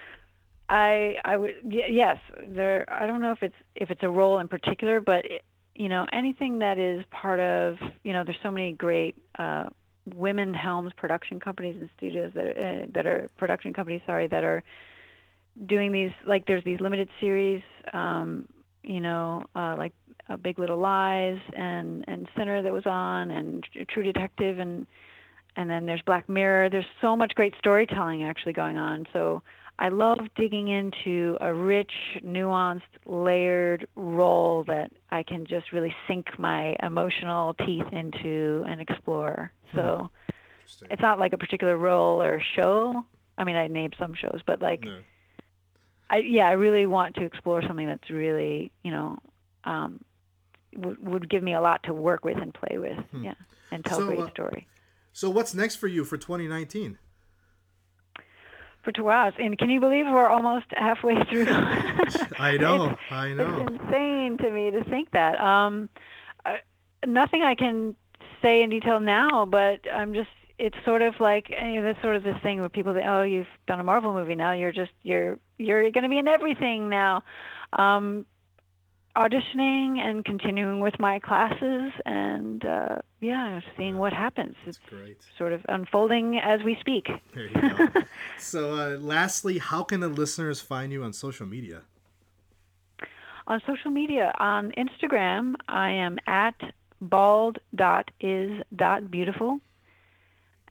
I 0.69 1.15
I 1.23 1.37
would 1.37 1.51
yes 1.63 2.17
there 2.47 2.85
I 2.89 3.07
don't 3.07 3.21
know 3.21 3.31
if 3.31 3.41
it's 3.41 3.55
if 3.75 3.89
it's 3.89 4.03
a 4.03 4.09
role 4.09 4.39
in 4.39 4.47
particular 4.47 4.99
but 4.99 5.25
it, 5.25 5.43
you 5.75 5.89
know 5.89 6.05
anything 6.11 6.59
that 6.59 6.77
is 6.77 7.03
part 7.11 7.39
of 7.39 7.77
you 8.03 8.13
know 8.13 8.23
there's 8.25 8.37
so 8.43 8.51
many 8.51 8.73
great 8.73 9.15
uh, 9.39 9.65
women 10.15 10.53
helms 10.53 10.91
production 10.97 11.39
companies 11.39 11.77
and 11.79 11.89
studios 11.97 12.31
that 12.35 12.49
uh, 12.49 12.85
that 12.93 13.05
are 13.05 13.29
production 13.37 13.73
companies 13.73 14.01
sorry 14.05 14.27
that 14.27 14.43
are 14.43 14.63
doing 15.67 15.91
these 15.91 16.11
like 16.27 16.45
there's 16.47 16.63
these 16.63 16.79
limited 16.79 17.07
series 17.19 17.61
um, 17.93 18.47
you 18.83 18.99
know 18.99 19.43
uh, 19.55 19.75
like 19.77 19.93
uh, 20.29 20.35
Big 20.35 20.59
Little 20.59 20.77
Lies 20.79 21.39
and 21.55 22.03
and 22.07 22.27
Sinner 22.35 22.61
that 22.61 22.73
was 22.73 22.85
on 22.85 23.31
and 23.31 23.65
True 23.89 24.03
Detective 24.03 24.59
and 24.59 24.85
and 25.55 25.69
then 25.69 25.87
there's 25.87 26.01
Black 26.05 26.29
Mirror. 26.29 26.69
There's 26.69 26.85
so 27.01 27.15
much 27.15 27.33
great 27.33 27.53
storytelling 27.57 28.23
actually 28.23 28.53
going 28.53 28.77
on. 28.77 29.07
So 29.11 29.41
I 29.79 29.89
love 29.89 30.19
digging 30.35 30.69
into 30.69 31.37
a 31.39 31.53
rich, 31.53 31.91
nuanced, 32.23 32.81
layered 33.05 33.87
role 33.95 34.63
that 34.67 34.91
I 35.11 35.23
can 35.23 35.45
just 35.45 35.71
really 35.71 35.93
sink 36.07 36.27
my 36.39 36.75
emotional 36.81 37.53
teeth 37.53 37.85
into 37.91 38.63
and 38.67 38.81
explore. 38.81 39.51
Hmm. 39.71 39.77
So 39.77 40.09
it's 40.89 41.01
not 41.01 41.19
like 41.19 41.33
a 41.33 41.37
particular 41.37 41.77
role 41.77 42.21
or 42.21 42.41
show. 42.55 43.05
I 43.37 43.43
mean, 43.43 43.55
I 43.55 43.67
named 43.67 43.95
some 43.99 44.15
shows, 44.15 44.41
but 44.47 44.61
like, 44.61 44.83
no. 44.83 44.99
I 46.09 46.17
yeah, 46.17 46.47
I 46.47 46.53
really 46.53 46.87
want 46.87 47.15
to 47.15 47.23
explore 47.23 47.61
something 47.61 47.85
that's 47.85 48.09
really, 48.09 48.71
you 48.83 48.91
know, 48.91 49.19
um, 49.63 50.03
w- 50.73 50.97
would 51.01 51.29
give 51.29 51.43
me 51.43 51.53
a 51.53 51.61
lot 51.61 51.83
to 51.83 51.93
work 51.93 52.25
with 52.25 52.37
and 52.37 52.53
play 52.53 52.77
with. 52.79 52.97
Hmm. 53.11 53.25
Yeah, 53.25 53.33
and 53.71 53.85
tell 53.85 53.99
so, 53.99 54.05
a 54.05 54.07
great 54.07 54.19
uh, 54.21 54.31
story. 54.31 54.67
So, 55.13 55.29
what's 55.29 55.53
next 55.53 55.75
for 55.75 55.87
you 55.87 56.03
for 56.03 56.17
2019? 56.17 56.97
For 58.87 58.93
two 58.93 59.09
hours. 59.09 59.33
And 59.37 59.57
can 59.57 59.69
you 59.69 59.81
believe 59.81 60.05
we're 60.05 60.29
almost 60.29 60.67
halfway 60.71 61.21
through? 61.25 61.47
I 62.39 62.55
know, 62.59 62.95
I 63.11 63.33
know. 63.33 63.65
It's 63.67 63.83
insane 63.83 64.37
to 64.37 64.49
me 64.49 64.71
to 64.71 64.85
think 64.85 65.11
that. 65.11 65.41
Um, 65.41 65.89
uh, 66.45 66.55
nothing 67.05 67.43
I 67.43 67.55
can 67.55 67.97
say 68.41 68.63
in 68.63 68.69
detail 68.69 69.01
now, 69.01 69.45
but 69.45 69.81
I'm 69.93 70.13
just. 70.13 70.29
It's 70.59 70.77
sort 70.85 71.03
of 71.03 71.19
like 71.19 71.49
you 71.49 71.75
know, 71.75 71.83
that's 71.83 72.01
sort 72.01 72.15
of 72.15 72.23
this 72.23 72.37
thing 72.41 72.61
where 72.61 72.69
people 72.69 72.93
say, 72.95 73.03
"Oh, 73.05 73.21
you've 73.21 73.45
done 73.67 73.79
a 73.79 73.83
Marvel 73.83 74.13
movie 74.13 74.33
now. 74.33 74.53
You're 74.53 74.71
just 74.71 74.91
you're 75.03 75.37
you're 75.59 75.91
going 75.91 76.03
to 76.03 76.09
be 76.09 76.17
in 76.17 76.27
everything 76.27 76.89
now." 76.89 77.23
Um, 77.73 78.25
auditioning 79.17 79.97
and 79.97 80.23
continuing 80.23 80.79
with 80.79 80.97
my 80.99 81.17
classes 81.19 81.91
and 82.05 82.63
uh, 82.63 82.99
yeah, 83.19 83.59
seeing 83.75 83.97
what 83.97 84.13
happens. 84.13 84.55
That's 84.65 84.77
it's 84.77 84.89
great. 84.89 85.17
Sort 85.37 85.51
of 85.53 85.65
unfolding 85.67 86.37
as 86.37 86.61
we 86.63 86.77
speak. 86.79 87.09
There 87.33 87.47
you 87.47 87.61
go. 87.61 87.87
so, 88.37 88.73
uh, 88.73 88.97
lastly, 88.99 89.57
how 89.57 89.81
can 89.83 90.01
the 90.01 90.07
listeners 90.07 90.61
find 90.61 90.91
you 90.91 91.03
on 91.03 91.13
social 91.13 91.47
media? 91.47 91.81
On 93.47 93.59
social 93.65 93.89
media, 93.91 94.33
on 94.39 94.71
Instagram, 94.77 95.55
I 95.67 95.89
am 95.91 96.19
at 96.27 96.55
bald.is.beautiful. 97.01 99.59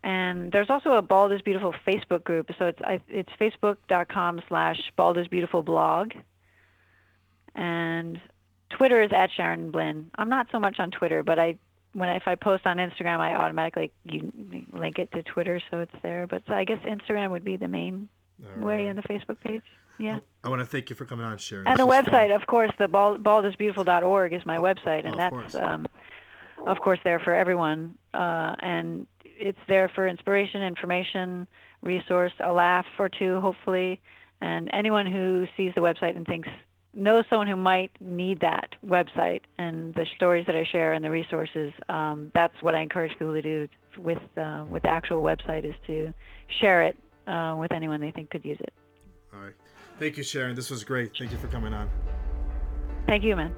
And 0.02 0.52
there's 0.52 0.68
also 0.70 0.92
a 0.92 1.02
Bald 1.02 1.32
is 1.32 1.42
Beautiful 1.42 1.74
Facebook 1.86 2.22
group. 2.22 2.50
So 2.58 2.66
it's 2.66 2.78
it's 3.08 3.30
facebook.com 3.40 4.42
slash 4.46 4.78
bald 4.94 5.18
is 5.18 5.26
beautiful 5.26 5.64
blog. 5.64 6.12
And 7.56 8.20
Twitter 8.70 9.02
is 9.02 9.10
at 9.12 9.30
Sharon 9.36 9.70
Blynn. 9.70 10.06
I'm 10.16 10.28
not 10.28 10.48
so 10.50 10.58
much 10.58 10.76
on 10.78 10.90
Twitter, 10.90 11.22
but 11.22 11.38
I 11.38 11.58
when 11.92 12.10
if 12.10 12.24
I 12.26 12.34
post 12.34 12.66
on 12.66 12.76
Instagram, 12.76 13.18
I 13.20 13.34
automatically 13.34 13.90
you 14.04 14.32
link 14.72 14.98
it 14.98 15.10
to 15.12 15.22
Twitter, 15.22 15.60
so 15.70 15.80
it's 15.80 15.94
there. 16.02 16.26
But 16.26 16.42
so 16.46 16.54
I 16.54 16.64
guess 16.64 16.78
Instagram 16.80 17.30
would 17.30 17.44
be 17.44 17.56
the 17.56 17.68
main 17.68 18.08
right. 18.42 18.58
way, 18.58 18.86
and 18.86 18.98
the 18.98 19.02
Facebook 19.02 19.40
page. 19.40 19.62
Yeah. 19.98 20.18
I 20.44 20.50
want 20.50 20.60
to 20.60 20.66
thank 20.66 20.90
you 20.90 20.96
for 20.96 21.06
coming 21.06 21.24
on, 21.24 21.38
Sharon. 21.38 21.66
And 21.66 21.78
the 21.78 21.86
website, 21.86 22.28
fun. 22.28 22.32
of 22.32 22.46
course, 22.46 22.70
the 22.78 22.86
bald, 22.86 23.22
baldisbeautiful.org 23.24 24.34
is 24.34 24.44
my 24.44 24.58
website, 24.58 25.06
and 25.06 25.14
oh, 25.14 25.16
that's 25.16 25.34
of 25.34 25.40
course. 25.40 25.54
Um, 25.54 25.86
of 26.66 26.78
course 26.80 26.98
there 27.04 27.18
for 27.18 27.34
everyone, 27.34 27.96
uh, 28.12 28.56
and 28.60 29.06
it's 29.24 29.58
there 29.68 29.90
for 29.94 30.08
inspiration, 30.08 30.62
information, 30.62 31.46
resource, 31.82 32.32
a 32.40 32.52
laugh 32.52 32.86
or 32.98 33.08
two, 33.08 33.40
hopefully, 33.40 34.00
and 34.40 34.68
anyone 34.72 35.06
who 35.06 35.46
sees 35.56 35.72
the 35.74 35.80
website 35.80 36.16
and 36.16 36.26
thinks 36.26 36.48
know 36.96 37.22
someone 37.28 37.46
who 37.46 37.56
might 37.56 37.92
need 38.00 38.40
that 38.40 38.74
website 38.84 39.42
and 39.58 39.94
the 39.94 40.06
stories 40.16 40.46
that 40.46 40.56
I 40.56 40.64
share 40.64 40.94
and 40.94 41.04
the 41.04 41.10
resources, 41.10 41.72
um, 41.88 42.32
that's 42.34 42.54
what 42.62 42.74
I 42.74 42.80
encourage 42.80 43.12
people 43.12 43.34
to 43.34 43.42
do 43.42 43.68
with 43.98 44.18
uh, 44.36 44.64
with 44.68 44.82
the 44.82 44.88
actual 44.88 45.22
website 45.22 45.64
is 45.64 45.74
to 45.86 46.12
share 46.60 46.82
it 46.82 46.96
uh, 47.26 47.54
with 47.58 47.72
anyone 47.72 48.00
they 48.00 48.10
think 48.10 48.30
could 48.30 48.44
use 48.44 48.58
it. 48.60 48.72
All 49.34 49.40
right. 49.40 49.54
Thank 49.98 50.16
you, 50.16 50.22
Sharon. 50.22 50.56
This 50.56 50.70
was 50.70 50.84
great. 50.84 51.12
Thank 51.16 51.32
you 51.32 51.38
for 51.38 51.48
coming 51.48 51.72
on. 51.72 51.88
Thank 53.06 53.22
you, 53.22 53.36
man. 53.36 53.54